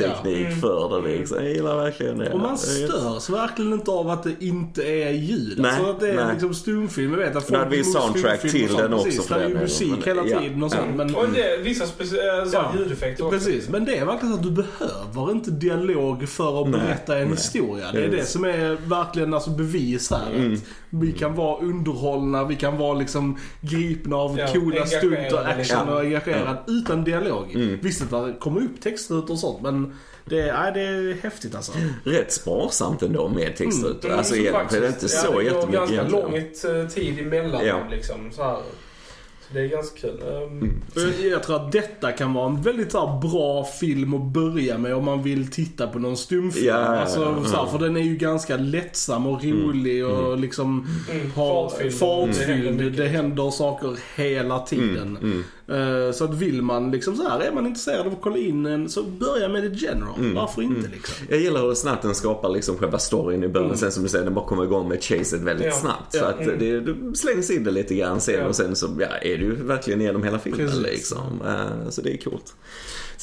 en 0.00 0.10
snygg 0.22 0.34
berättarteknik 0.34 0.60
för 0.60 1.02
det 1.02 1.18
liksom. 1.18 1.36
Jag 1.44 1.52
gillar 1.52 1.76
verkligen 1.76 2.18
det. 2.18 2.32
Och 2.32 2.40
man 2.40 2.52
är 2.52 2.56
störs 2.56 3.30
verkligen 3.30 3.72
inte 3.72 3.90
av 3.90 4.10
att 4.10 4.22
det 4.22 4.34
inte 4.40 4.82
är 4.82 5.10
ljud. 5.10 5.58
Nej, 5.58 5.70
alltså 5.70 5.90
att 5.90 6.00
det 6.00 6.10
är 6.10 6.14
nej. 6.16 6.32
liksom 6.32 6.54
stumfilm. 6.54 7.10
Jag 7.10 7.18
vet 7.18 7.36
att 7.36 7.50
hade 7.50 7.70
vi 7.70 7.78
är 7.78 7.84
soundtrack 7.84 8.40
till 8.40 8.68
sånt, 8.68 8.78
den 8.80 8.92
också 8.92 9.04
precis. 9.04 9.26
för 9.26 9.38
Det 9.38 9.44
är 9.44 9.48
ju 9.48 9.54
musik 9.54 10.06
hela 10.06 10.26
ja, 10.26 10.40
tiden 10.40 10.62
och 10.62 10.72
ja. 10.72 10.76
sånt. 10.76 10.96
Men, 10.96 11.14
Och 11.14 11.28
det, 11.28 11.56
vissa 11.62 11.84
speci- 11.84 12.40
äh, 12.42 12.50
så 12.50 12.56
här 12.56 12.70
Ja. 12.72 12.78
ljudeffekter 12.78 13.26
också. 13.26 13.38
Precis, 13.38 13.68
men 13.68 13.84
det 13.84 13.96
är 13.96 14.04
verkligen 14.04 14.32
så 14.34 14.38
att 14.38 14.44
du 14.44 14.50
behöver 14.50 15.30
inte 15.32 15.50
dialog 15.50 16.28
för 16.28 16.62
att 16.62 16.68
Nej, 16.68 16.80
berätta 16.80 17.18
en 17.18 17.26
nej. 17.28 17.36
historia. 17.36 17.92
Det 17.92 18.04
är 18.04 18.08
det 18.08 18.24
som 18.24 18.44
är 18.44 18.88
verkligen 18.88 19.34
alltså 19.34 19.50
bevis 19.50 20.10
här. 20.10 20.30
Mm. 20.34 20.60
Vi 21.00 21.12
kan 21.12 21.34
vara 21.34 21.58
underhållna, 21.62 22.44
vi 22.44 22.56
kan 22.56 22.78
vara 22.78 22.94
liksom 22.98 23.38
gripna 23.60 24.16
av 24.16 24.38
Ja, 24.38 24.46
coola 24.52 24.76
engagerade 24.82 24.86
stunt 24.98 25.32
och 25.32 25.40
action 25.46 25.58
liksom. 25.58 25.88
och 25.88 26.00
engagerad 26.00 26.56
utan 26.66 27.04
dialog. 27.04 27.54
Mm. 27.54 27.78
Visst 27.82 28.02
att 28.02 28.10
det 28.26 28.34
kommer 28.40 28.60
upp 28.60 28.80
texter 28.80 29.18
ut 29.18 29.30
och 29.30 29.38
sånt 29.38 29.62
men 29.62 29.94
det, 30.24 30.52
nej, 30.52 30.72
det 30.74 30.80
är 30.80 31.22
häftigt 31.22 31.54
alltså. 31.54 31.72
Rätt 32.04 32.32
sparsamt 32.32 33.02
ändå 33.02 33.28
med 33.28 33.56
textrutor. 33.56 34.04
Mm, 34.08 34.18
Alltså 34.18 34.34
så 34.34 34.40
egentligen, 34.40 34.68
det 34.82 34.88
är 34.88 34.90
faktiskt, 34.92 35.02
inte 35.02 35.08
så 35.08 35.26
ja, 35.26 35.30
det 35.30 35.34
går 35.34 35.52
jättemycket 35.52 35.96
ganska 35.96 36.16
lång 36.16 36.34
eh, 36.82 36.88
tid 36.88 37.18
emellan 37.18 37.66
Ja. 37.66 37.72
dem 37.78 37.88
liksom. 37.90 38.16
Så, 38.32 38.42
här. 38.42 38.58
Så 39.48 39.54
det 39.54 39.60
är 39.60 39.66
ganska 39.68 40.00
kul. 40.00 40.20
Um, 40.26 40.82
Och 40.94 41.00
Jag, 41.00 41.30
jag 41.30 41.42
tror 41.42 41.56
att 41.56 41.72
detta 41.72 42.12
kan 42.12 42.34
vara 42.34 42.46
en 42.46 42.62
väldigt 42.62 42.92
så 42.92 43.06
här, 43.06 43.20
bra 43.20 43.64
film 43.64 44.14
att 44.14 44.22
börja 44.32 44.78
med 44.78 44.94
om 44.94 45.04
man 45.04 45.22
vill 45.22 45.50
titta 45.50 45.86
på 45.86 45.98
någon 45.98 46.16
stumfilm. 46.16 46.66
Ja, 46.66 46.72
ja, 46.80 46.94
ja, 46.94 47.00
alltså, 47.00 47.44
så 47.44 47.56
här, 47.56 47.66
för 47.66 47.78
den 47.78 47.96
är 47.96 48.00
ju 48.00 48.16
ganska 48.16 48.56
lättsam 48.56 49.26
och 49.26 49.44
rolig 49.44 50.06
och 50.06 50.38
liksom 50.38 50.86
Mm, 51.10 51.30
fartfylld. 51.30 52.38
Det 52.38 52.44
händer 52.54 52.90
Det, 52.90 53.08
händer 53.08 53.50
saker 53.50 53.98
hela 54.16 54.58
tiden. 54.58 55.44
Mm, 55.68 56.06
Eh, 56.06 56.12
Så 56.12 56.24
att 56.24 56.34
vill 56.34 56.62
man 56.62 56.90
liksom 56.90 57.16
så 57.16 57.28
här, 57.28 57.40
är 57.40 57.52
man 57.52 57.66
intresserad 57.66 58.06
av 58.06 58.12
att 58.12 58.20
kolla 58.20 58.38
in 58.38 58.66
en 58.66 58.88
så 58.88 59.02
börja 59.02 59.48
med 59.48 59.62
The 59.62 59.86
General. 59.86 60.18
Mm, 60.18 60.34
Varför 60.34 60.62
inte 60.62 60.88
liksom? 60.88 61.26
Jag 61.30 61.40
gillar 61.40 61.60
hur 61.62 61.74
snabbt 61.74 62.02
den 62.02 62.14
skapar 62.14 62.48
liksom 62.48 62.76
själva 62.78 62.98
storyn 62.98 63.44
i 63.44 63.48
början. 63.48 63.76
Sen 63.76 63.92
som 63.92 64.02
du 64.02 64.08
säger, 64.08 64.24
den 64.24 64.34
bara 64.34 64.46
kommer 64.46 64.64
igång 64.64 64.88
med 64.88 65.02
chaset 65.04 65.40
väldigt 65.40 65.66
Ja. 65.66 65.72
snabbt. 65.72 66.12
Så 66.12 66.18
Ja. 66.18 66.26
att 66.26 66.38
det, 66.58 66.80
det 66.80 67.16
slängs 67.16 67.50
in 67.50 67.64
det 67.64 67.70
lite 67.70 67.94
grann 67.94 68.20
sen 68.20 68.34
Ja. 68.40 68.46
och 68.46 68.56
sen 68.56 68.76
så 68.76 68.86
ja, 69.00 69.06
är 69.06 69.38
det 69.38 69.44
ju 69.44 69.54
verkligen 69.54 70.00
genom 70.00 70.22
hela 70.22 70.38
filmen 70.38 70.60
Precis. 70.66 70.82
liksom. 70.82 71.42
Eh, 71.46 71.88
Så 71.90 72.00
det 72.02 72.12
är 72.12 72.16
coolt. 72.16 72.54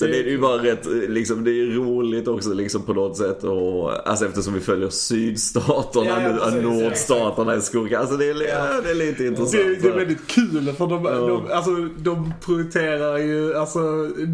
Sen 0.01 0.11
Det- 0.11 0.19
är 0.19 0.23
det 0.23 0.29
ju 0.29 0.37
bara 0.39 0.63
rätt, 0.63 0.85
liksom, 1.09 1.43
det 1.43 1.51
är 1.51 1.65
roligt 1.75 2.27
också 2.27 2.53
liksom 2.53 2.81
på 2.83 2.93
något 2.93 3.17
sätt 3.17 3.43
och 3.43 4.07
alltså 4.09 4.25
eftersom 4.25 4.53
vi 4.53 4.59
följer 4.59 4.89
sydstaterna 4.89 6.05
Ja, 6.05 6.21
ja, 6.21 6.29
nu, 6.29 6.37
precis, 6.39 6.63
nordstaterna 6.63 7.53
är 7.53 7.59
skurkar. 7.59 7.99
Alltså 7.99 8.17
det 8.17 8.25
är, 8.29 8.47
ja. 8.47 8.81
det 8.83 8.91
är 8.91 8.95
lite 8.95 9.25
intressant. 9.25 9.51
Det, 9.51 9.75
det 9.75 9.87
är 9.87 9.97
väldigt 9.97 10.27
kul 10.27 10.73
för 10.77 10.87
de, 10.87 11.05
Ja. 11.05 11.11
de, 11.11 11.51
alltså, 11.51 11.71
de 11.97 12.33
prioriterar 12.45 13.17
ju 13.17 13.55
alltså, 13.55 13.79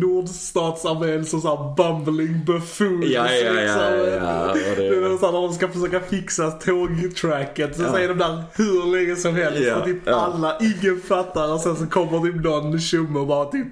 nordstatsarmén 0.01 1.25
som 1.25 1.41
såhär 1.41 1.75
bumbling 1.75 2.45
buffoons. 2.45 3.05
Ja, 3.05 3.27
ja, 3.31 3.45
ja, 3.45 3.51
liksom. 3.61 3.81
ja, 4.23 4.49
och 4.49 4.57
det- 4.57 4.75
Det 4.75 4.87
är 4.87 5.17
så 5.17 5.25
här, 5.25 5.31
när 5.33 5.41
de 5.41 5.53
ska 5.53 5.67
försöka 5.67 5.99
fixa 5.99 6.51
tågtracket 6.51 7.75
så 7.75 7.81
Ja. 7.83 7.91
säger 7.93 8.07
de 8.09 8.17
där 8.17 8.43
hur 8.55 8.91
länge 8.99 9.15
som 9.15 9.35
helst. 9.35 9.61
Ja, 9.67 9.75
och 9.79 9.85
typ 9.85 9.97
ja. 10.05 10.13
alla, 10.35 10.57
ingen 10.59 11.01
fattar 11.01 11.53
och 11.53 11.59
sen 11.59 11.75
så 11.75 11.85
kommer 11.87 12.19
typ 12.31 12.43
någon 12.43 12.79
tjomme 12.79 13.19
och 13.19 13.27
bara 13.27 13.45
typ 13.45 13.67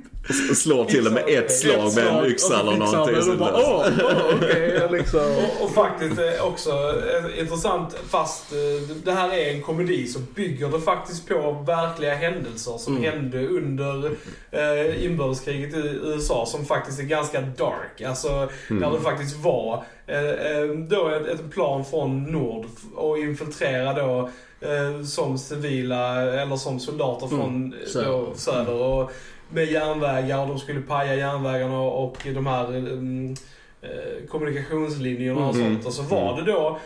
Slår 0.56 0.86
till 0.86 1.08
och 1.08 1.14
med 1.14 1.24
ett 1.28 1.52
slag 1.52 1.96
med 1.96 2.08
en 2.08 2.26
yxa 2.26 2.60
eller 2.60 2.78
någonting. 2.78 3.32
Och 3.32 3.38
bara 3.38 3.54
åh, 3.56 3.88
åh 4.04 4.36
okej 4.36 4.88
liksom. 4.92 5.20
Och, 5.60 5.66
och 5.66 5.72
faktiskt 5.72 6.20
eh, 6.20 6.48
också 6.48 6.70
eh, 6.70 7.40
intressant, 7.40 7.96
fast 8.10 8.52
eh, 8.52 8.96
det 9.04 9.12
här 9.12 9.34
är 9.34 9.54
en 9.54 9.62
komedi 9.62 10.08
så 10.08 10.20
bygger 10.36 10.70
det 10.70 10.82
faktiskt 10.82 11.28
på 11.28 11.52
verkliga 11.68 12.16
händelser 12.16 12.78
som 12.78 13.04
hände 13.04 13.48
under 13.48 14.12
eh, 14.52 15.06
inbördeskriget 15.06 15.74
i 15.74 16.00
USA 16.04 16.46
som 16.46 16.66
faktiskt 16.66 17.00
är 17.00 17.04
ganska 17.04 17.42
dark. 17.42 18.02
Alltså 18.06 18.50
där 18.70 18.92
det 18.92 19.00
faktiskt 19.00 19.36
var 19.38 19.84
eh, 20.08 20.78
då 20.90 21.08
ett, 21.08 21.28
ett 21.28 21.52
plan 21.52 21.86
från 21.86 22.24
nord 22.24 22.66
och 22.96 23.18
infiltrera 23.18 23.94
då 23.94 24.30
eh, 24.62 25.04
som 25.04 25.38
civila 25.38 26.22
eller 26.22 26.56
som 26.56 26.80
soldater 26.80 27.28
från 27.28 27.74
eh, 27.74 27.88
söder. 27.88 28.08
Då, 28.08 28.34
söder. 28.36 28.74
Och, 28.74 29.12
med 29.50 29.72
järnvägar 29.72 30.42
och 30.42 30.48
de 30.48 30.60
skulle 30.60 30.82
paja 30.82 31.16
järnvägarna 31.16 31.80
och 31.80 32.18
de 32.34 32.46
här 32.48 32.68
mm, 32.68 33.36
eh, 33.82 34.28
kommunikationslinjerna 34.30 35.48
och 35.48 35.56
Mm. 35.56 35.74
sånt. 35.74 35.86
Och 35.86 35.94
så 35.94 36.02
var 36.04 36.42
det 36.42 36.52
då 36.52 36.80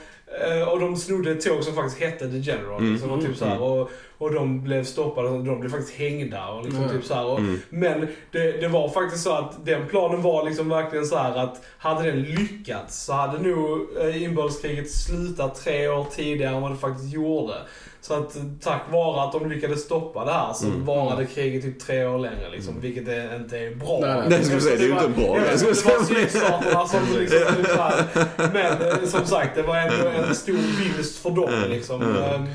eh, 0.45 0.67
och 0.69 0.79
de 0.79 0.97
snodde 0.97 1.31
ett 1.31 1.41
tåg 1.45 1.63
som 1.63 1.75
faktiskt 1.75 2.01
hette 2.01 2.29
The 2.31 2.37
General. 2.37 2.79
Mm. 2.79 2.93
Liksom, 2.93 3.11
och, 3.11 3.21
typ 3.21 3.37
så 3.37 3.45
här, 3.45 3.61
och, 3.61 3.91
och 4.19 4.33
de 4.33 4.63
blev 4.63 4.83
stoppade 4.83 5.29
och 5.29 5.43
de 5.43 5.59
blev 5.59 5.69
faktiskt 5.69 5.93
hängda. 5.97 6.47
Och 6.47 6.63
liksom, 6.65 6.83
Mm. 6.83 6.95
typ 6.95 7.05
så 7.05 7.13
här, 7.13 7.25
och, 7.25 7.39
Mm. 7.39 7.59
Men 7.69 8.07
det, 8.31 8.51
det 8.61 8.67
var 8.67 8.89
faktiskt 8.89 9.23
så 9.23 9.31
att 9.33 9.65
den 9.65 9.87
planen 9.87 10.21
var 10.21 10.45
liksom 10.45 10.69
verkligen 10.69 11.05
så 11.05 11.17
här 11.17 11.35
att 11.35 11.61
hade 11.77 12.03
den 12.11 12.21
lyckats 12.23 13.05
så 13.05 13.13
hade 13.13 13.37
nog 13.49 13.87
eh, 14.01 14.23
inbördeskriget 14.23 14.91
slutat 14.91 15.55
tre 15.55 15.87
år 15.87 16.05
tidigare 16.15 16.55
än 16.55 16.61
vad 16.61 16.71
det 16.71 16.77
faktiskt 16.77 17.13
gjorde. 17.13 17.53
Så 18.01 18.13
att 18.13 18.35
eh, 18.35 18.41
tack 18.61 18.81
vare 18.91 19.21
att 19.23 19.31
de 19.31 19.49
lyckades 19.49 19.83
stoppa 19.83 20.25
det 20.25 20.31
här 20.31 20.53
så 20.53 20.65
Mm. 20.65 20.85
varade 20.85 21.25
kriget 21.25 21.63
typ 21.63 21.79
tre 21.79 22.05
år 22.05 22.19
längre 22.19 22.49
liksom, 22.51 22.79
vilket 22.81 23.07
är, 23.07 23.35
inte 23.35 23.57
är 23.57 23.75
bra. 23.75 23.99
Nej, 24.01 24.21
nej. 24.29 24.43
Skulle 24.45 24.61
säga, 24.61 24.75
det 24.75 24.83
är 24.83 24.87
ju 24.87 24.93
inte 24.93 25.21
bra. 25.21 25.37
Det 25.51 25.57
skulle 25.57 25.95
var 25.97 26.03
sydstaterna 26.05 26.87
som 26.87 26.99
liksom, 27.19 27.39
typ. 27.55 28.53
Men 28.53 28.81
eh, 28.81 29.05
som 29.07 29.25
sagt, 29.25 29.55
det 29.55 29.61
var 29.61 29.77
ändå 29.77 30.09
en 30.27 30.35
stor 30.35 30.53
vinst 30.53 31.17
för 31.23 31.29
dem 31.29 31.51
liksom. 31.69 32.01
Mm. 32.01 32.45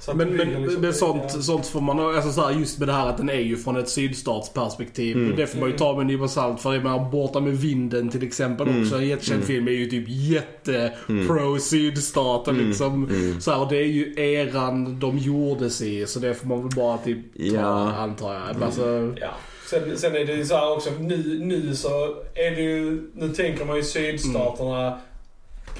Så 0.00 0.14
Men, 0.14 0.28
men, 0.36 0.62
liksom- 0.62 0.80
men 0.82 0.94
sånt, 0.94 1.22
ja. 1.34 1.42
sånt 1.42 1.66
får 1.66 1.80
man, 1.80 2.00
alltså 2.00 2.32
så 2.32 2.40
här, 2.46 2.50
just 2.58 2.78
med 2.78 2.88
det 2.88 2.92
här 2.92 3.08
att 3.08 3.16
den 3.16 3.28
är 3.30 3.40
ju 3.40 3.56
från 3.56 3.76
ett 3.76 3.88
sydstatsperspektiv. 3.88 5.16
Mm. 5.16 5.36
Det 5.36 5.46
får 5.46 5.58
man 5.60 5.70
ju 5.70 5.76
ta 5.76 5.92
med 5.92 6.00
en 6.00 6.06
nypa 6.06 6.28
salt 6.28 6.60
för. 6.60 6.74
Jag 6.74 6.82
menar, 6.82 7.10
Borta 7.10 7.40
med 7.40 7.52
vinden 7.58 8.08
till 8.08 8.22
exempel 8.22 8.68
Mm. 8.68 8.82
också. 8.82 8.96
En 8.96 9.08
jättekänd 9.08 9.44
film 9.44 9.68
är 9.68 9.72
ju 9.72 9.86
typ 9.86 10.04
jätte 10.08 10.92
Mm. 11.08 11.26
pro 11.26 11.58
sydstaten 11.58 12.54
Mm. 12.54 12.68
liksom. 12.68 13.04
Mm. 13.04 13.40
Så 13.40 13.50
här, 13.50 13.60
och 13.60 13.68
det 13.68 13.76
är 13.76 13.86
ju 13.86 14.14
eran 14.16 15.00
de 15.00 15.18
gjordes 15.18 15.82
i. 15.82 16.06
Så 16.06 16.18
det 16.20 16.34
får 16.34 16.46
man 16.46 16.58
väl 16.62 16.76
bara 16.76 16.98
typ 16.98 17.34
ta, 17.34 17.42
Ja. 17.56 17.92
antar 17.92 18.34
jag. 18.34 18.62
Alltså, 18.62 19.12
Ja. 19.20 19.28
Sen, 19.70 19.98
sen 19.98 20.16
är 20.16 20.24
det 20.24 20.32
ju 20.32 20.44
så 20.44 20.54
här 20.56 20.72
också, 20.72 20.90
nu, 21.00 21.38
nu 21.44 21.74
så 21.76 21.88
är 22.34 22.50
det 22.56 22.62
ju, 22.62 23.10
nu 23.14 23.28
tänker 23.28 23.64
man 23.64 23.76
ju 23.76 23.82
sydstaterna 23.82 24.98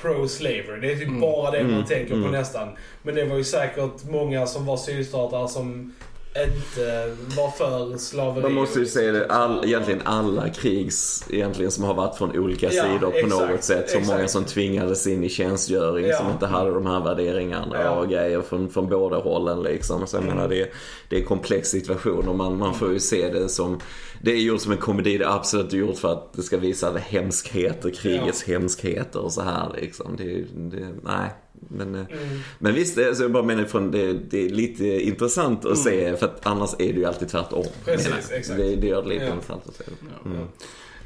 pro-slavery. 0.03 0.81
Det 0.81 0.93
är 0.93 0.97
typ 0.97 1.09
Mm. 1.09 1.21
bara 1.21 1.51
det 1.51 1.63
man 1.63 1.73
Mm. 1.73 1.85
tänker 1.85 2.11
på 2.11 2.15
Mm. 2.21 2.31
nästan. 2.33 2.69
Men 3.03 3.15
det 3.15 3.25
var 3.25 3.37
ju 3.37 3.45
säkert 3.45 4.05
många 4.11 4.47
som 4.47 4.67
var 4.67 4.77
sydstater 4.77 5.47
som 5.47 5.95
inte 6.37 7.17
var 7.37 7.51
för 7.51 7.99
slaveri. 7.99 8.43
Man 8.43 8.53
måste 8.53 8.79
ju 8.79 8.87
se 8.87 9.11
det, 9.11 9.27
all, 9.27 9.65
egentligen 9.65 10.01
alla 10.05 10.49
krigs 10.49 11.25
egentligen 11.31 11.71
som 11.71 11.85
har 11.85 11.95
varit 11.95 12.17
från 12.19 12.39
olika 12.39 12.73
Ja, 12.73 12.83
sidor 12.83 13.11
på 13.11 13.17
exakt, 13.17 13.51
något 13.51 13.65
sätt. 13.65 13.91
Så 13.91 13.97
exakt. 13.99 14.07
många 14.17 14.29
som 14.29 14.45
tvingades 14.45 15.07
in 15.07 15.25
i 15.25 15.29
tjänstgöring 15.29 16.07
Ja. 16.07 16.17
som 16.19 16.31
inte 16.31 16.47
hade 16.47 16.71
de 16.71 16.87
här 16.87 17.01
värderingarna 17.01 17.77
Ja. 17.85 17.91
och 17.91 18.09
grejer 18.09 18.43
från, 18.43 18.71
från 18.71 18.89
båda 18.89 19.17
hållen 19.17 19.63
liksom. 19.63 20.07
Så 20.07 20.17
jag 20.17 20.23
Mm. 20.25 20.35
menar 20.37 20.49
det, 20.49 20.71
det 21.09 21.17
är 21.17 21.21
en 21.21 21.27
komplex 21.27 21.69
situation 21.69 22.29
och 22.29 22.37
man, 22.37 22.59
man 22.59 22.75
får 22.75 22.93
ju 22.93 23.01
se 23.01 23.29
det 23.29 23.49
som 23.49 23.81
det 24.23 24.31
är 24.33 24.37
gjort 24.37 24.61
som 24.61 24.73
en 24.73 24.79
komedi, 24.79 25.19
det 25.19 25.25
är 25.25 25.37
absolut 25.37 25.73
gjort 25.73 25.99
för 25.99 26.13
att 26.13 26.33
det 26.33 26.43
ska 26.43 26.57
visa 26.57 26.93
hemskheter, 26.99 27.91
krigets 27.91 28.43
hemskheter 28.45 29.21
och 29.21 29.33
så 29.33 29.43
här 29.43 29.69
liksom. 29.81 30.17
Det, 30.17 30.45
det, 30.57 30.89
nej. 31.03 31.31
Men, 31.69 31.95
eh, 31.95 32.01
Mm. 32.11 32.39
men 32.59 32.75
visst, 32.75 32.99
alltså 32.99 33.23
jag 33.23 33.33
bara 33.33 33.43
menar 33.43 33.65
från 33.65 33.91
det, 33.91 34.13
det 34.13 34.45
är 34.47 34.51
lite 34.51 34.85
intressant 34.87 35.65
att 35.65 35.79
se 35.79 36.17
för 36.17 36.27
att 36.27 36.47
annars 36.47 36.71
är 36.79 36.93
det 36.93 36.99
ju 36.99 37.05
alltid 37.05 37.29
tvärtom. 37.29 37.65
Precis, 37.85 38.31
exakt. 38.31 38.59
Det, 38.59 38.77
det 38.77 38.87
gör 38.87 39.03
det 39.03 39.09
lite 39.09 39.25
Ja. 39.25 39.33
intressant 39.35 39.63
att 39.69 39.75
se. 39.75 39.85
Ja, 40.25 40.31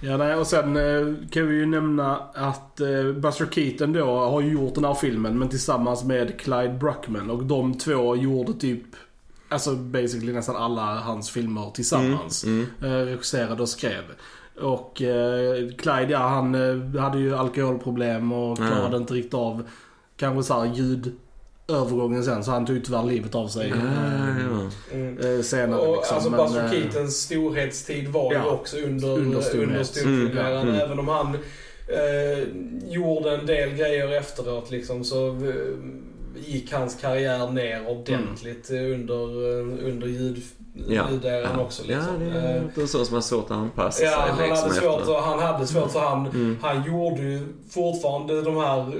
ja 0.00 0.16
nej, 0.16 0.34
och 0.34 0.46
sen 0.46 0.76
eh, 0.76 1.14
kan 1.30 1.48
vi 1.48 1.54
ju 1.56 1.66
nämna 1.66 2.16
att 2.34 2.80
eh, 2.80 3.12
Buster 3.12 3.46
Keaton 3.50 3.92
då 3.92 4.04
har 4.04 4.40
gjort 4.40 4.74
den 4.74 4.84
här 4.84 4.94
filmen 4.94 5.38
men 5.38 5.48
tillsammans 5.48 6.04
med 6.04 6.40
Clyde 6.40 6.76
Bruckman 6.80 7.30
och 7.30 7.44
de 7.44 7.78
två 7.78 8.16
gjorde 8.16 8.52
typ 8.52 8.82
Alltså 9.48 9.74
basically 9.76 10.32
nästan 10.32 10.56
alla 10.56 10.82
hans 10.82 11.30
filmer 11.30 11.70
tillsammans. 11.74 12.44
Mm, 12.44 12.66
Eh, 12.82 12.88
regisserade 12.90 13.62
och 13.62 13.68
skrev. 13.68 14.02
Och 14.60 15.02
eh, 15.02 15.68
Clyde 15.78 16.06
ja, 16.10 16.18
han 16.18 16.54
hade 16.98 17.18
ju 17.18 17.34
alkoholproblem 17.36 18.32
och 18.32 18.56
klarade 18.56 18.96
inte 18.96 19.14
riktigt 19.14 19.34
av 19.34 19.62
kanske 20.16 20.42
såhär 20.42 20.74
ljudövergången 20.74 22.24
sen 22.24 22.44
så 22.44 22.50
han 22.50 22.66
tog 22.66 22.76
ju 22.76 22.82
tyvärr 22.82 23.04
livet 23.04 23.34
av 23.34 23.48
sig. 23.48 23.70
Mm. 24.92 25.18
eh, 25.18 25.42
senare 25.42 25.80
Och, 25.80 25.96
liksom. 25.96 26.14
alltså 26.16 26.30
Buster 26.30 26.64
eh, 26.64 26.70
Keatons 26.70 27.16
storhetstid 27.16 28.08
var 28.08 28.32
ju 28.32 28.38
ja, 28.38 28.46
också 28.50 28.76
under, 28.76 29.08
under 29.18 29.40
storfilmen. 29.40 30.36
Mm, 30.36 30.68
mm. 30.68 30.74
Även 30.74 30.98
om 30.98 31.08
han 31.08 31.34
eh, 31.88 32.48
gjorde 32.92 33.36
en 33.36 33.46
del 33.46 33.70
grejer 33.74 34.12
efteråt 34.12 34.70
liksom 34.70 35.04
så 35.04 35.28
eh, 35.28 35.34
gick 36.46 36.72
hans 36.72 36.94
karriär 37.00 37.50
ner 37.50 37.88
ordentligt 37.88 38.70
under, 38.70 39.16
under 39.84 40.06
ljud, 40.06 40.42
Ja. 40.88 41.06
ljuderan 41.10 41.50
Ja. 41.54 41.62
också. 41.64 41.82
Liksom. 41.86 42.22
Ja, 42.22 42.26
det 42.32 42.38
är 42.38 42.62
det 42.74 42.82
är 42.82 42.86
så 42.86 43.04
som 43.04 43.14
har 43.14 43.20
svårt 43.22 43.44
att 43.44 43.50
anpassa 43.50 44.04
Ja, 44.04 44.10
sig. 44.10 44.20
han 44.20 44.48
liksom, 44.48 44.68
hade, 44.68 44.80
svårt, 45.04 45.24
han 45.24 45.38
hade 45.38 45.66
svårt 45.66 45.90
så 45.90 45.98
han, 45.98 46.26
Mm. 46.26 46.56
han 46.62 46.84
gjorde 46.84 47.22
ju 47.22 47.40
fortfarande 47.70 48.42
de 48.42 48.56
här 48.56 48.92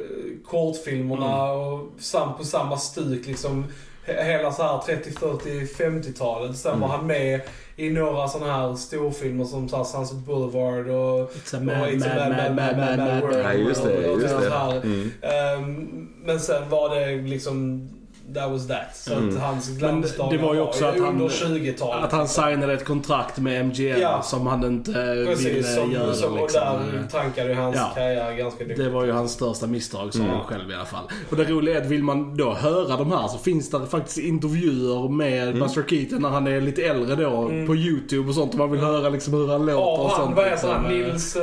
kortfilmerna 0.46 1.44
Mm. 1.48 1.56
och 1.58 1.88
sam, 1.98 2.34
på 2.38 2.44
samma 2.44 2.76
stuk 2.78 3.26
liksom. 3.26 3.64
he- 4.06 4.24
Hela 4.24 4.52
så 4.52 4.62
här 4.62 4.78
30, 4.78 5.10
40, 5.10 5.66
50-talet. 5.66 6.56
Sen 6.56 6.70
Mm. 6.74 6.80
var 6.88 6.96
han 6.96 7.06
med 7.06 7.40
i 7.76 7.90
några 7.90 8.28
sådana 8.28 8.52
här 8.52 8.74
storfilmer 8.74 9.44
som 9.44 9.68
så 9.68 9.76
här 9.76 9.84
Sunset 9.84 10.16
Boulevard 10.18 10.86
och 10.88 11.32
It's 11.34 11.56
a 11.56 11.60
mad, 11.60 11.76
a 11.76 12.28
mad, 12.28 12.56
mad, 12.56 12.76
mad, 12.76 12.98
mad, 12.98 13.20
world. 13.22 13.38
Ja, 13.44 13.52
just 13.52 13.82
det. 13.84 13.94
Just 14.06 14.28
det. 14.40 14.80
Mm. 14.84 15.10
Ehm, 15.22 16.08
men 16.24 16.40
sen 16.40 16.68
var 16.70 16.94
det 16.96 17.16
liksom 17.16 17.88
That 18.34 18.50
was 18.50 18.66
that. 18.68 18.96
Så 18.96 19.12
Mm. 19.14 19.28
att 19.36 19.42
hans 19.42 19.68
glansdagar 19.68 20.32
det 20.38 20.38
var 20.44 20.54
ju 20.54 20.60
också 20.60 20.84
att 20.84 20.98
han- 20.98 21.08
under 21.08 21.28
20-talet. 21.28 22.04
Att 22.04 22.12
han 22.12 22.28
signade 22.28 22.72
ett 22.72 22.84
kontrakt 22.84 23.38
med 23.38 23.60
MGM 23.60 24.00
Ja. 24.00 24.22
som 24.22 24.46
han 24.46 24.64
inte 24.64 24.92
Precis, 25.26 25.46
ville 25.46 25.62
som, 25.62 25.92
göra. 25.92 26.14
som, 26.14 26.32
och 26.32 26.40
liksom. 26.40 26.60
där 26.60 27.08
tankade 27.10 27.48
ju 27.48 27.54
hans 27.54 27.76
Ja. 27.76 27.90
karriär 27.94 28.36
ganska 28.36 28.58
duktigt. 28.64 28.78
Det 28.84 28.90
var 28.90 29.04
ju 29.04 29.12
hans 29.12 29.32
största 29.32 29.66
misstag, 29.66 30.12
sa 30.14 30.18
Mm. 30.18 30.30
han 30.30 30.44
själv 30.44 30.70
i 30.70 30.74
alla 30.74 30.84
fall. 30.84 31.04
Och 31.30 31.36
det 31.36 31.44
roliga 31.44 31.76
är 31.76 31.80
att 31.82 31.86
vill 31.86 32.02
man 32.02 32.36
då 32.36 32.52
höra 32.54 32.96
de 32.96 33.12
här 33.12 33.28
så 33.28 33.38
finns 33.38 33.70
det 33.70 33.86
faktiskt 33.86 34.18
intervjuer 34.18 35.08
med 35.08 35.48
Mm. 35.48 35.58
Buster 35.60 35.84
Keaton 35.88 36.22
när 36.22 36.28
han 36.28 36.46
är 36.46 36.60
lite 36.60 36.82
äldre 36.82 37.16
då 37.16 37.30
Mm. 37.42 37.66
på 37.66 37.74
YouTube 37.76 38.28
och 38.28 38.34
sånt. 38.34 38.52
Om 38.52 38.58
man 38.58 38.70
vill 38.70 38.80
höra 38.80 39.08
liksom 39.08 39.34
hur 39.34 39.48
han 39.48 39.66
låter 39.66 39.78
Av 39.78 40.00
och 40.00 40.10
han, 40.10 40.24
sånt. 40.24 40.36
vad 40.36 40.44
heter 40.46 40.68
han? 40.68 40.82
Nils, 40.92 41.36
uh, 41.36 41.42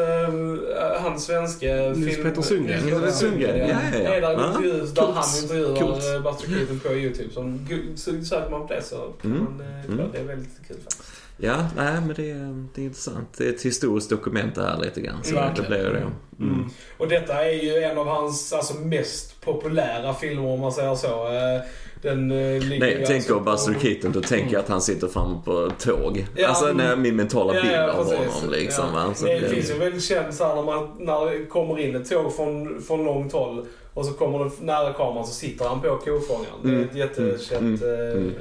han 1.04 1.20
svenske 1.20 1.90
Nils 1.96 2.16
film... 2.16 2.30
Petter 2.30 2.42
Sundgren. 2.42 2.80
Nils 2.86 2.94
Petter 3.00 3.12
Sundgren, 3.12 3.58
ja. 3.60 3.66
Ja, 3.66 3.76
ja, 3.94 4.00
ja. 4.04 4.10
Är 4.16 4.22
där 4.22 4.34
en 4.34 4.40
Ja, 4.40 4.48
intervju 4.48 4.86
där 4.96 5.02
han 5.02 5.24
intervjuar 5.44 6.20
Buster 6.32 6.48
Keaton 6.50 6.71
på 6.80 6.94
YouTube. 6.94 7.30
Gu- 7.42 7.96
så 7.96 8.24
söker 8.24 8.50
man 8.52 8.68
på 8.68 8.74
det 8.74 8.82
så 8.82 9.14
kan 9.22 9.32
Mm. 9.32 9.44
man... 9.44 9.62
Uh, 9.62 9.86
Mm. 10.00 10.12
Det 10.12 10.18
är 10.20 10.24
väldigt 10.24 10.68
kul 10.68 10.78
faktiskt. 10.78 11.04
Ja, 11.38 11.66
nej 11.78 11.94
men 11.94 12.14
det 12.16 12.32
är, 12.32 12.66
det 12.76 12.82
är 12.82 12.86
intressant. 12.86 13.28
Det 13.38 13.46
är 13.46 13.50
ett 13.50 13.62
historiskt 13.62 14.10
dokument 14.10 14.56
det 14.56 14.62
här 14.64 14.78
lite 14.78 15.02
grann. 15.02 15.24
Så 15.24 15.36
Verkligen. 15.36 15.72
det 15.72 15.78
blir 15.78 15.90
det. 15.94 16.08
Mm. 16.44 16.66
Och 16.98 17.08
detta 17.08 17.46
är 17.46 17.52
ju 17.64 17.84
en 17.84 17.98
av 17.98 18.08
hans 18.08 18.54
alltså, 18.54 18.74
mest 18.78 19.42
populära 19.42 20.14
filmer 20.14 20.46
om 20.48 20.60
man 20.60 20.72
säger 20.72 20.96
så. 20.96 21.08
Uh, 21.28 21.62
den 22.02 22.32
uh, 22.32 22.62
ligger 22.64 22.80
Nej, 22.80 22.98
jag 23.00 23.08
tänker 23.08 23.34
alltså 23.34 23.40
Buster 23.70 23.74
på- 23.74 23.80
Keaton, 23.80 24.12
då 24.12 24.22
tänker 24.22 24.54
jag 24.54 24.60
att 24.60 24.70
han 24.70 24.82
sitter 24.82 25.08
fram 25.08 25.42
på 25.44 25.66
ett 25.66 25.80
tåg. 25.80 26.26
Ja, 26.36 26.48
alltså 26.48 26.66
mm. 26.66 26.78
när 26.78 26.96
min 26.96 27.16
mentala 27.16 27.56
Ja, 27.56 27.62
bild 27.62 27.74
ja, 27.76 27.92
av 27.92 28.06
honom 28.06 28.50
liksom. 28.52 28.86
Ja. 28.94 29.08
va. 29.08 29.14
Så 29.14 29.26
det 29.26 29.40
det- 29.40 29.50
finns 29.50 29.70
ju 29.70 29.78
väldigt 29.78 30.04
känt 30.04 30.36
så 30.36 30.46
här 30.48 30.56
när, 30.56 30.64
man, 30.64 30.90
när 31.00 31.26
det 31.32 31.46
kommer 31.46 31.80
in 31.80 31.96
ett 31.96 32.10
tåg 32.10 32.36
från, 32.36 32.82
från 32.82 33.04
långt 33.06 33.34
håll 33.34 33.66
och 33.94 34.06
så 34.06 34.14
kommer 34.14 34.40
det 34.46 34.52
nära 34.60 34.94
kameran 34.94 35.26
så 35.28 35.34
sitter 35.34 35.66
han 35.66 35.82
på 35.82 35.98
kofångaren. 35.98 36.54
Det 36.64 36.70
är 36.70 36.74
Mm, 36.74 36.90
ett 36.90 36.96
jättekänt 36.96 37.82
mm, 37.82 38.00
mm, 38.00 38.18
mm. 38.18 38.34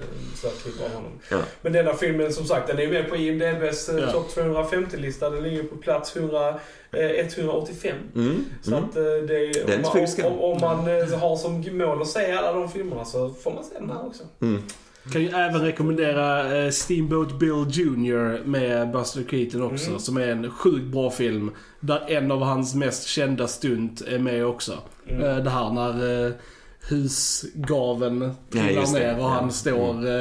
klipp 0.63 0.83
av 0.85 0.91
honom. 0.95 1.11
Ja. 1.31 1.39
Men 1.63 1.73
denna 1.73 1.95
filmen 1.95 2.33
som 2.33 2.45
sagt, 2.45 2.67
den 2.69 2.79
är 2.79 2.83
ju 2.83 2.91
med 2.93 3.09
på 3.11 3.17
IMDBs 3.17 3.89
eh, 3.89 3.99
Ja. 3.99 4.13
topp 4.13 4.37
250-lista. 4.37 5.31
Den 5.31 5.43
ligger 5.43 5.63
på 5.63 5.77
plats 5.77 6.17
100, 6.17 6.49
eh, 6.93 7.01
185. 7.11 7.97
Mm, 8.15 8.45
Så 8.63 8.71
mm. 8.71 8.85
att 8.85 8.97
eh, 8.97 9.03
det 9.03 9.37
är, 9.47 9.77
om, 9.77 9.83
man, 9.95 10.09
skam. 10.09 10.27
om, 10.27 10.39
om 10.41 10.59
man 10.61 10.79
eh, 11.01 11.19
har 11.19 11.37
som 11.37 11.79
mål 11.79 12.03
att 12.03 12.09
se 12.09 12.33
alla 12.33 12.53
de 12.53 12.69
filmerna 12.69 13.05
så 13.05 13.31
får 13.31 13.51
man 13.55 13.65
se 13.65 13.75
den 13.79 13.91
här 13.91 14.07
också. 14.07 14.23
Mm. 15.05 15.13
Kan 15.13 15.23
ju 15.23 15.29
även 15.29 15.61
rekommendera 15.61 16.57
eh, 16.65 16.71
Steamboat 16.71 17.39
Bill 17.39 17.65
Jr. 17.71 18.45
med 18.45 18.91
Buster 18.91 19.23
Keaton 19.31 19.63
också. 19.63 19.87
Mm. 19.89 19.99
Som 20.01 20.17
är 20.17 20.29
en 20.29 20.51
sjukt 20.51 20.87
bra 20.87 21.11
film. 21.11 21.51
Där 21.81 22.03
en 22.11 22.31
av 22.33 22.43
hans 22.43 22.75
mest 22.75 23.07
kända 23.07 23.49
stunt 23.49 24.01
är 24.01 24.19
med 24.19 24.47
också. 24.47 24.73
Mm. 25.09 25.23
Eh, 25.25 25.37
Det 25.45 25.51
här 25.51 25.71
när 25.73 26.27
eh, 26.27 26.33
husgaven 26.89 28.21
Ja, 28.21 28.35
trillar 28.61 28.83
det. 28.83 28.93
ner 28.93 29.15
och 29.19 29.25
Ja. 29.25 29.29
han 29.29 29.53
står 29.53 29.79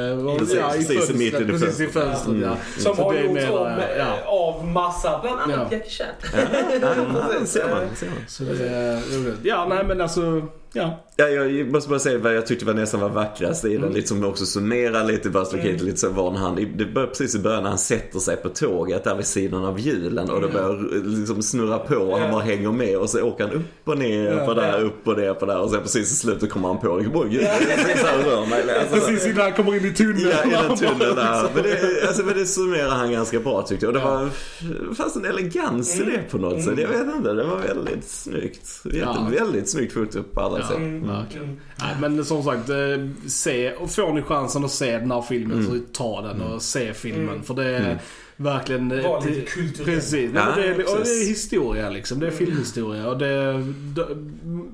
eh, 0.08 0.26
och, 0.26 0.38
Precis, 0.38 0.88
precis 0.88 1.16
mitt 1.16 1.34
i 1.34 1.44
det 1.44 1.44
precis 1.52 1.80
i 1.80 1.86
fönstret. 1.86 1.92
fönstret. 1.92 2.26
Mm. 2.36 2.42
Ja. 2.42 2.56
Som 2.82 2.98
har 2.98 3.14
gjorts 3.14 3.50
om, 3.50 3.78
ja. 3.98 4.16
av 4.26 4.66
massa, 4.66 5.20
bland 5.22 5.40
annat 5.40 5.56
Ja. 5.70 5.76
Jackie 5.76 5.90
Chan. 5.90 6.06
Ja, 6.32 6.38
ja, 6.82 6.88
ja, 7.40 7.46
ser 7.46 7.68
man. 7.70 7.80
Så 8.28 8.42
det 8.44 8.68
är 8.68 8.94
roligt. 9.18 9.38
Ja, 9.42 9.66
nej 9.68 9.84
men 9.84 10.00
alltså, 10.00 10.46
ja. 10.72 11.00
Ja, 11.28 11.28
jag 11.28 11.72
måste 11.72 11.90
bara 11.90 11.98
säga 11.98 12.18
vad 12.18 12.34
jag 12.36 12.46
tyckte 12.46 12.64
var 12.64 12.74
nästan 12.74 13.00
var 13.00 13.08
vackrast 13.08 13.64
i 13.64 13.68
den. 13.68 13.76
Mm. 13.82 13.94
Lite 13.94 14.08
som 14.08 14.24
också 14.24 14.46
summerar 14.46 15.04
lite 15.04 15.30
Buster 15.30 15.58
Mm. 15.58 15.76
Lite 15.76 15.96
så 15.96 16.10
var 16.10 16.30
han, 16.32 16.54
det 16.76 16.84
börjar 16.84 17.08
precis 17.08 17.34
i 17.34 17.38
början 17.38 17.62
när 17.62 17.70
han 17.70 17.78
sätter 17.78 18.18
sig 18.18 18.36
på 18.36 18.48
tåget 18.48 19.04
där 19.04 19.14
vid 19.16 19.26
sidan 19.26 19.64
av 19.64 19.80
hjulen 19.80 20.30
och 20.30 20.40
det 20.40 20.48
börjar 20.48 21.04
liksom 21.18 21.42
snurra 21.42 21.78
på 21.78 21.94
och 21.96 22.18
han 22.18 22.30
bara 22.30 22.42
hänger 22.42 22.72
med 22.72 22.96
och 22.98 23.10
så 23.10 23.22
åker 23.22 23.44
han 23.46 23.52
upp 23.56 23.62
och 23.88 23.98
ner 23.98 24.32
Ja. 24.38 24.46
på 24.46 24.54
där, 24.54 24.78
Ja. 24.78 24.84
upp 24.84 25.08
och 25.08 25.18
ner 25.18 25.34
på 25.34 25.46
där 25.46 25.58
och 25.60 25.70
sen 25.70 25.82
precis 25.82 26.12
i 26.12 26.14
slutet 26.16 26.50
kommer 26.50 26.68
han 26.68 26.78
på 26.78 26.86
det. 26.98 27.08
Oj 27.14 27.28
gud, 27.30 27.40
så 27.42 27.46
här 28.06 28.24
rör 28.24 28.46
mig. 28.46 28.64
Alltså, 28.80 28.94
Precis 29.06 29.26
innan 29.26 29.40
han 29.42 29.52
kommer 29.52 29.76
in 29.76 29.84
i 29.84 29.94
tunneln. 29.94 30.20
Ja, 30.30 30.64
i 30.64 30.68
den 30.68 30.76
tunneln 30.76 31.16
där. 31.16 31.42
Liksom. 31.42 31.48
Men 31.54 31.62
det, 31.62 32.06
alltså, 32.08 32.24
men 32.24 32.34
det 32.38 32.46
summerar 32.46 32.88
han 32.90 33.12
ganska 33.12 33.40
bra 33.40 33.62
tyckte 33.62 33.86
jag. 33.86 33.94
Och 33.96 34.00
det 34.00 34.06
var, 34.06 34.94
fanns 34.94 35.16
en 35.16 35.24
elegans 35.24 36.00
i 36.00 36.04
det 36.04 36.20
på 36.30 36.38
något 36.38 36.62
sätt. 36.64 36.78
Jag 36.78 36.88
vet 36.88 37.16
inte, 37.16 37.32
det 37.32 37.44
var 37.44 37.58
väldigt 37.58 38.04
snyggt. 38.10 38.80
Jätte, 38.84 38.98
Ja. 38.98 39.28
Väldigt 39.38 39.68
snyggt 39.68 39.92
foto 39.92 40.22
på 40.34 40.40
alla 40.40 40.68
sätt. 40.68 40.76
Mm. 41.10 41.22
verkligen. 41.22 41.44
Mm. 41.46 41.58
Nej, 41.80 41.94
men 42.00 42.24
som 42.24 42.42
sagt, 42.44 42.68
eh, 42.68 42.76
se, 43.28 43.72
och 43.72 43.90
får 43.90 44.12
ni 44.12 44.22
chansen 44.22 44.64
att 44.64 44.70
se 44.70 44.98
den 44.98 45.10
här 45.10 45.22
filmen 45.22 45.58
Mm. 45.58 45.66
så 45.70 45.78
ta 45.92 46.22
den 46.22 46.40
och 46.42 46.62
se 46.62 46.94
filmen. 46.94 47.28
Mm. 47.28 47.42
För 47.42 47.54
det 47.54 47.64
är 47.68 47.80
Mm. 47.84 47.98
verkligen... 48.36 48.92
eh, 48.92 49.02
Var 49.02 49.26
lite 49.26 49.40
kulturell. 49.40 49.86
Precis. 49.94 50.30
Ja, 50.34 50.52
det, 50.56 50.64
är, 50.64 50.70
och 50.72 51.04
det 51.04 51.10
är 51.10 51.28
historia 51.28 51.90
liksom. 51.90 52.20
Det 52.20 52.26
är 52.26 52.30
filmhistoria. 52.30 53.08
Och 53.08 53.18
det, 53.18 53.52
det, 53.94 54.06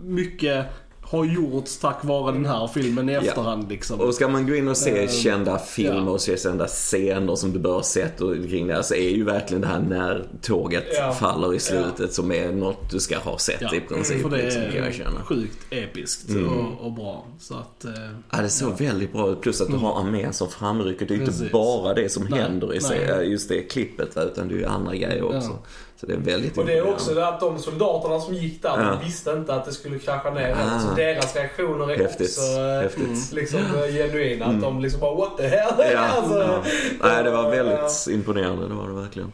mycket 0.04 0.66
har 1.10 1.24
gjorts 1.24 1.78
tack 1.78 2.04
vare 2.04 2.32
den 2.32 2.46
här 2.46 2.66
filmen 2.66 3.08
i 3.08 3.12
Ja. 3.12 3.20
efterhand 3.20 3.68
liksom. 3.68 4.00
Och 4.00 4.14
ska 4.14 4.28
man 4.28 4.46
gå 4.46 4.54
in 4.54 4.68
och 4.68 4.76
se 4.76 5.02
Ehm, 5.02 5.08
kända 5.08 5.58
filmer 5.58 5.94
ja. 6.04 6.10
och 6.10 6.20
se 6.20 6.36
kända 6.38 6.66
scener 6.66 7.34
som 7.36 7.52
du 7.52 7.58
bör 7.58 7.72
ha 7.72 7.82
sett 7.82 8.20
och 8.20 8.34
kring 8.34 8.66
det 8.66 8.74
här 8.74 8.82
så 8.82 8.94
är 8.94 9.10
ju 9.10 9.24
verkligen 9.24 9.60
det 9.60 9.66
här 9.68 9.80
när 9.80 10.28
tåget 10.42 10.84
Ja. 10.98 11.12
faller 11.12 11.54
i 11.54 11.58
slutet 11.58 12.12
som 12.14 12.32
är 12.32 12.52
något 12.52 12.90
du 12.90 13.00
ska 13.00 13.18
ha 13.18 13.38
sett 13.38 13.72
i 13.72 13.80
princip. 13.80 14.22
För 14.22 14.30
det 14.30 14.36
liksom, 14.42 14.62
kan 14.62 14.74
jag 14.76 14.86
är 14.86 14.92
känna. 14.92 15.22
sjukt 15.24 15.58
episkt 15.70 16.30
Mm. 16.30 16.48
och, 16.48 16.86
och 16.86 16.92
bra. 16.92 17.26
Så 17.40 17.54
att... 17.54 17.84
eh, 17.84 17.90
Ja, 18.30 18.42
det 18.42 18.48
såg 18.48 18.78
väldigt 18.78 19.12
bra 19.12 19.30
ut. 19.30 19.40
Plus 19.40 19.60
att 19.60 19.68
du 19.70 19.76
har 19.76 20.00
armén 20.00 20.32
som 20.32 20.48
framrycker. 20.48 21.06
Det 21.06 21.14
är 21.14 21.18
ju 21.18 21.24
inte 21.24 21.48
bara 21.52 21.94
det 21.94 22.08
som 22.12 22.24
Nej, 22.30 22.40
händer 22.40 22.74
i 22.74 22.80
sig, 22.80 23.30
just 23.30 23.48
det 23.48 23.62
klippet 23.62 24.16
utan 24.16 24.48
det 24.48 24.54
är 24.54 24.58
ju 24.58 24.64
andra 24.66 24.94
grejer 24.94 25.22
också. 25.36 25.58
Så 26.00 26.06
det 26.06 26.12
är 26.12 26.18
väldigt 26.18 26.58
Och 26.58 26.66
det 26.66 26.78
är 26.78 26.88
också 26.88 27.14
det 27.14 27.28
att 27.28 27.40
de 27.40 27.58
soldaterna 27.58 28.20
som 28.20 28.34
gick 28.34 28.62
där, 28.62 28.68
Ja. 28.80 28.98
visste 29.04 29.30
inte 29.30 29.54
att 29.54 29.64
det 29.64 29.72
skulle 29.72 29.98
krascha 29.98 30.30
ner. 30.30 30.56
Ah. 30.64 30.80
Så 30.80 30.94
deras 30.96 31.36
reaktioner 31.36 31.90
är 31.90 31.96
Häftigt. 31.98 32.38
också 32.38 32.60
eh, 32.60 32.82
Häftigt. 32.82 33.32
liksom 33.32 33.60
eh, 33.60 33.94
genuina. 33.94 34.44
Att 34.44 34.50
Mm. 34.50 34.62
de 34.62 34.80
liksom 34.80 35.00
bara 35.00 35.14
what 35.14 35.36
the 35.36 35.46
hell? 35.46 35.92
Ja, 35.92 35.98
alltså, 36.16 36.38
ja. 36.38 36.62
Nej, 37.02 37.24
det 37.24 37.30
var 37.30 37.44
ja. 37.44 37.50
väldigt 37.64 38.06
imponerande. 38.10 38.68
Det 38.68 38.74
var 38.74 38.88
det 38.88 38.94
verkligen. 38.94 39.32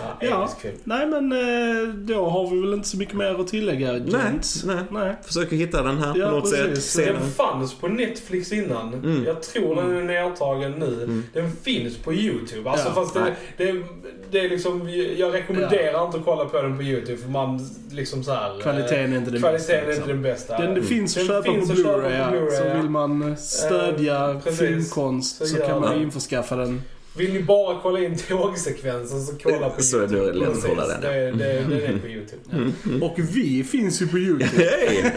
Ja, 0.00 0.26
Ja, 0.28 0.48
nej 0.84 1.06
men 1.06 1.32
eh, 1.32 1.88
då 1.94 2.24
har 2.28 2.50
vi 2.50 2.60
väl 2.60 2.72
inte 2.74 2.88
så 2.88 2.96
mycket 2.96 3.14
mer 3.14 3.40
att 3.40 3.48
tillägga, 3.48 3.92
Nej, 3.92 4.02
gents. 4.12 4.64
nej. 4.64 4.76
nej. 4.90 5.14
Försöker 5.24 5.56
hitta 5.56 5.82
den 5.82 5.98
här 5.98 6.16
Ja, 6.16 6.28
på 6.28 6.34
något 6.34 6.50
precis. 6.52 6.84
sätt. 6.84 7.06
Den 7.06 7.30
fanns 7.30 7.74
på 7.74 7.88
Netflix 7.88 8.52
innan. 8.52 8.94
Mm. 8.94 9.24
Jag 9.24 9.42
tror 9.42 9.76
den 9.76 9.96
är 9.96 10.02
nedtagen 10.02 10.72
nu. 10.72 11.22
Den 11.32 11.52
finns 11.62 11.96
på 11.96 12.14
YouTube. 12.14 12.70
Alltså 12.70 12.88
Ja, 12.88 12.94
fast 12.94 13.14
det, 13.14 13.20
nej. 13.20 13.32
det, 13.56 13.82
det 14.30 14.40
är 14.40 14.48
liksom, 14.48 14.88
jag 15.16 15.34
rekommenderar 15.34 16.04
inte 16.06 16.18
att 16.18 16.24
kolla 16.24 16.44
på 16.44 16.62
den 16.62 16.76
på 16.76 16.82
YouTube 16.82 17.16
för 17.18 17.28
man 17.28 17.60
liksom 17.90 18.24
så 18.24 18.32
här. 18.32 18.50
eh, 18.56 18.62
Kvaliteten 18.62 19.12
är 19.12 19.16
inte 19.18 19.30
den 19.30 19.40
Kvaliteten 19.40 19.50
bästa, 19.66 19.72
är 19.74 19.78
inte 19.80 19.90
liksom. 19.90 20.08
den 20.08 20.22
bästa. 20.22 20.58
Den, 20.58 20.74
det 20.74 20.82
finns 20.82 21.16
att 21.16 21.20
Den 21.20 21.26
köpa 21.26 21.52
finns 21.52 21.66
på 21.66 21.72
att 21.72 21.78
köpa 21.78 21.92
på 21.92 21.98
Blu-ray, 22.08 22.18
ja. 22.18 22.30
Blu-ray, 22.30 22.50
Så 22.50 22.64
ja. 22.68 22.74
vill 22.80 22.90
man 22.90 23.36
stödja 23.36 24.30
Eh, 24.30 24.52
filmkonst 24.52 25.36
så, 25.36 25.46
Så 25.46 25.56
kan 25.56 25.80
man 25.80 26.02
införskaffa 26.02 26.56
den. 26.56 26.82
Vill 27.16 27.32
ni 27.32 27.42
bara 27.42 27.80
kolla 27.82 28.00
in 28.00 28.16
tågsekvensen 28.28 29.20
så 29.20 29.32
kolla 29.42 29.70
på 29.70 29.82
Så 29.82 29.98
är 30.02 30.06
det 30.06 30.16
YouTube. 30.16 30.38
lätt 30.38 30.48
att 30.48 30.54
Precis. 30.54 30.70
kolla 30.70 30.86
den. 30.88 31.00
Det, 31.00 31.30
det, 31.44 31.64
det 31.68 31.86
är 31.86 31.98
på 31.98 32.06
YouTube. 32.08 33.06
Och 33.06 33.14
vi 33.18 33.64
finns 33.64 34.02
ju 34.02 34.08
på 34.08 34.18
YouTube. 34.18 34.48
Hej! 34.56 35.12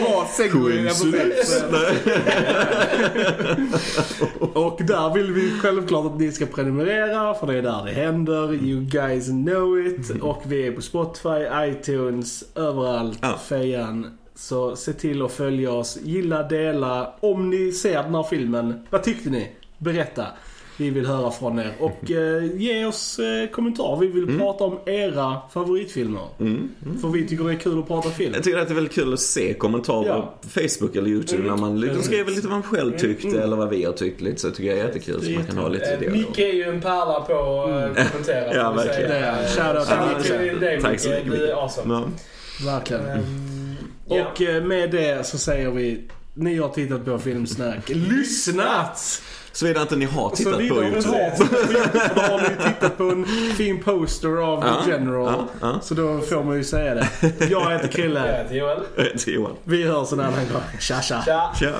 Bra 0.00 0.28
segway. 0.36 0.88
Och 4.54 4.80
där 4.84 5.14
vill 5.14 5.32
vi 5.32 5.50
självklart 5.60 6.06
att 6.06 6.20
ni 6.20 6.32
ska 6.32 6.46
prenumerera 6.46 7.34
för 7.34 7.46
det 7.46 7.58
är 7.58 7.62
där 7.62 7.82
det 7.84 7.90
händer. 7.92 8.54
You 8.54 8.80
guys 8.80 9.26
know 9.26 9.86
it. 9.86 10.10
Och 10.22 10.42
vi 10.46 10.66
är 10.66 10.72
på 10.72 10.82
Spotify, 10.82 11.46
iTunes, 11.70 12.44
överallt. 12.54 13.18
Ja. 13.22 13.38
Fejan. 13.48 14.18
Så 14.36 14.76
se 14.76 14.92
till 14.92 15.22
att 15.22 15.32
följa 15.32 15.72
oss, 15.72 15.98
gilla, 16.02 16.42
dela. 16.42 17.14
Om 17.20 17.50
ni 17.50 17.72
ser 17.72 18.02
den 18.02 18.14
här 18.14 18.22
filmen, 18.22 18.86
vad 18.90 19.02
tyckte 19.02 19.30
ni? 19.30 19.50
Berätta. 19.78 20.26
Vi 20.76 20.90
vill 20.90 21.06
höra 21.06 21.30
från 21.30 21.58
er. 21.58 21.72
Och 21.80 22.10
eh, 22.10 22.44
ge 22.56 22.84
oss 22.86 23.18
eh, 23.18 23.48
kommentarer. 23.50 23.96
Vi 24.00 24.06
vill 24.06 24.38
prata 24.38 24.64
om 24.64 24.78
era 24.86 25.36
favoritfilmer. 25.52 26.22
Mm. 26.40 26.68
För 27.00 27.08
vi 27.08 27.28
tycker 27.28 27.44
det 27.44 27.52
är 27.52 27.56
kul 27.56 27.78
att 27.78 27.86
prata 27.88 28.10
film. 28.10 28.34
Jag 28.34 28.44
tycker 28.44 28.58
att 28.58 28.68
det 28.68 28.72
är 28.72 28.74
väldigt 28.74 28.92
kul 28.94 29.12
att 29.14 29.20
se 29.20 29.54
kommentarer 29.54 30.08
Ja. 30.08 30.34
på 30.42 30.48
Facebook 30.48 30.96
eller 30.96 31.08
YouTube 31.10 31.42
Mm. 31.42 31.50
när 31.50 31.56
man 31.56 31.80
liksom 31.80 32.02
skriver 32.02 32.30
lite 32.30 32.48
vad 32.48 32.52
man 32.56 32.62
själv 32.62 32.98
tyckte 32.98 33.28
Mm. 33.28 33.40
eller 33.42 33.56
vad 33.56 33.68
vi 33.68 33.84
har 33.84 33.92
tyckt 33.92 34.20
lite. 34.20 34.40
Så 34.40 34.50
tycker 34.50 34.70
jag 34.70 34.78
är 34.78 34.84
jättekul 34.86 35.22
så 35.24 35.30
man 35.30 35.44
kan 35.46 35.56
ha 35.58 35.68
lite 35.68 35.92
Eh, 35.94 35.98
dialog. 36.00 36.18
Micke 36.18 36.38
är 36.38 36.52
ju 36.52 36.62
en 36.62 36.80
pärla 36.80 37.20
på 37.20 37.32
att 37.62 38.10
kommentera. 38.12 38.54
Ja, 38.54 38.72
verkligen. 38.72 39.34
Shoutout 39.46 40.24
till 40.24 40.60
dig 40.60 40.80
Tack 40.80 41.00
så 41.00 41.10
mycket, 41.10 41.30
Du 41.30 41.46
är 41.48 41.62
awesome. 41.62 42.00
Verkligen. 42.64 43.02
Och 44.08 44.42
eh, 44.42 44.64
med 44.64 44.90
det 44.90 45.26
så 45.26 45.38
säger 45.38 45.70
vi, 45.70 46.00
ni 46.34 46.58
har 46.58 46.68
tittat 46.68 47.04
på 47.04 47.18
Filmsnack. 47.18 47.88
Lyssnat! 47.88 49.22
Såvida 49.52 49.82
inte 49.82 49.96
ni 49.96 50.04
har 50.04 50.30
tittat 50.30 50.52
Såvida 50.52 50.74
på 50.74 50.80
ni 50.80 50.86
YouTube. 50.86 51.16
har 51.24 51.30
tittat 51.30 51.66
på 51.66 51.72
YouTube, 51.72 52.10
då 52.14 52.20
har 52.20 52.40
ni 52.40 52.64
tittat 52.72 52.96
på 52.98 53.04
en 53.04 53.24
fin 53.56 53.82
poster 53.82 54.28
av 54.28 54.64
Ja, 54.66 54.82
The 54.84 54.90
General. 54.90 55.32
ja, 55.34 55.46
ja. 55.60 55.80
Så 55.82 55.94
då 55.94 56.20
får 56.20 56.44
man 56.44 56.56
ju 56.56 56.64
säga 56.64 56.94
det. 56.94 57.08
Jag 57.50 57.70
heter 57.70 57.78
Jag 57.82 57.90
Krille. 57.92 58.20
heter 58.42 58.54
Joel. 58.54 58.82
Johan. 59.26 59.52
Vi 59.64 59.82
hörs 59.82 60.12
en 60.12 60.20
annan 60.20 60.48
gång. 60.52 60.62
Tja 60.80 61.00
tja. 61.00 61.22
Tja. 61.26 61.50
Tja. 61.60 61.72